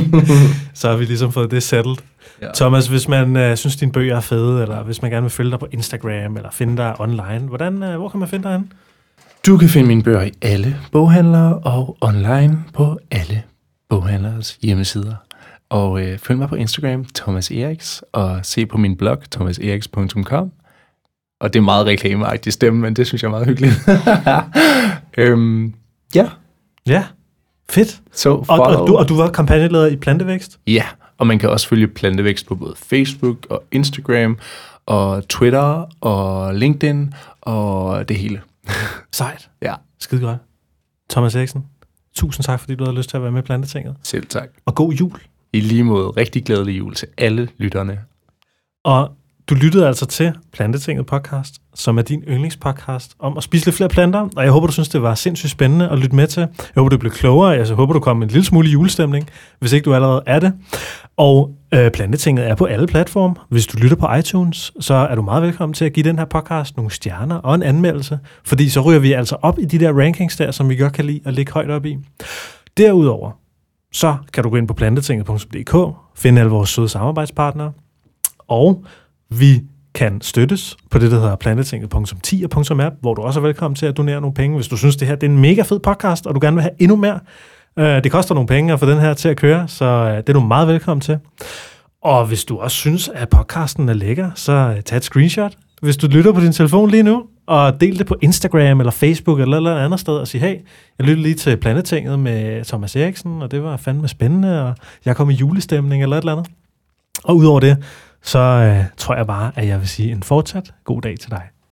[0.74, 1.96] Så har vi ligesom fået det settled.
[2.42, 2.46] Ja.
[2.54, 5.50] Thomas, hvis man øh, synes, dine bøger er fede, eller hvis man gerne vil følge
[5.50, 8.72] dig på Instagram, eller finde dig online, hvordan, øh, hvor kan man finde dig hen?
[9.46, 13.42] Du kan finde mine bøger i alle boghandlere og online på alle
[13.88, 15.14] boghandleres hjemmesider.
[15.70, 20.52] Og øh, følg mig på Instagram, Thomas Eriks, og se på min blog, thomaseriks.com.
[21.40, 23.74] Og det er meget reklameagtig stemme, men det synes jeg er meget hyggeligt.
[25.18, 25.74] øhm,
[26.14, 26.28] ja,
[26.86, 27.04] Ja,
[27.70, 28.00] fedt.
[28.12, 28.80] så Og, follow.
[28.80, 30.58] og, du, og du var kampagneleder i Plantevækst?
[30.66, 30.84] Ja,
[31.18, 34.38] og man kan også følge Plantevækst på både Facebook og Instagram
[34.86, 38.40] og Twitter og LinkedIn og det hele.
[39.12, 39.50] Sejt.
[39.62, 40.38] Ja, Skide godt.
[41.10, 41.64] Thomas Eriksen,
[42.14, 43.94] tusind tak, fordi du havde lyst til at være med i Plantetinget.
[44.02, 44.48] selv tak.
[44.66, 45.20] Og god jul.
[45.52, 47.98] I lige måde rigtig glædelig jul til alle lytterne.
[48.84, 49.10] Og
[49.48, 53.88] du lyttede altså til Plantetinget podcast, som er din yndlingspodcast om at spise lidt flere
[53.88, 54.28] planter.
[54.36, 56.40] Og jeg håber, du synes, det var sindssygt spændende at lytte med til.
[56.40, 57.48] Jeg håber, du blev klogere.
[57.48, 59.28] Jeg håber, du kom med en lille smule julestemning,
[59.58, 60.52] hvis ikke du allerede er det.
[61.16, 63.34] Og øh, Plantetinget er på alle platforme.
[63.48, 66.24] Hvis du lytter på iTunes, så er du meget velkommen til at give den her
[66.24, 68.18] podcast nogle stjerner og en anmeldelse.
[68.44, 71.04] Fordi så ryger vi altså op i de der rankings der, som vi godt kan
[71.04, 71.96] lide at ligge højt op i.
[72.76, 73.30] Derudover,
[73.92, 77.72] så kan du gå ind på plantetinget.dk, finde alle vores søde samarbejdspartnere,
[78.48, 78.84] og
[79.28, 79.62] vi
[79.94, 84.20] kan støttes på det, der hedder plantetinget.10.app, hvor du også er velkommen til at donere
[84.20, 86.40] nogle penge, hvis du synes, det her det er en mega fed podcast, og du
[86.42, 87.20] gerne vil have endnu mere.
[87.78, 90.28] Øh, det koster nogle penge at få den her til at køre, så øh, det
[90.28, 91.18] er du meget velkommen til.
[92.02, 95.96] Og hvis du også synes, at podcasten er lækker, så øh, tag et screenshot, hvis
[95.96, 99.56] du lytter på din telefon lige nu, og del det på Instagram eller Facebook eller
[99.56, 100.54] et eller andet sted, og sige, hey,
[100.98, 104.74] jeg lyttede lige til Planetinget med Thomas Eriksen, og det var fandme spændende, og
[105.04, 106.50] jeg kom i julestemning eller et eller andet.
[107.24, 107.84] Og udover det,
[108.22, 111.42] så øh, tror jeg bare, at jeg vil sige en fortsat god dag til dig.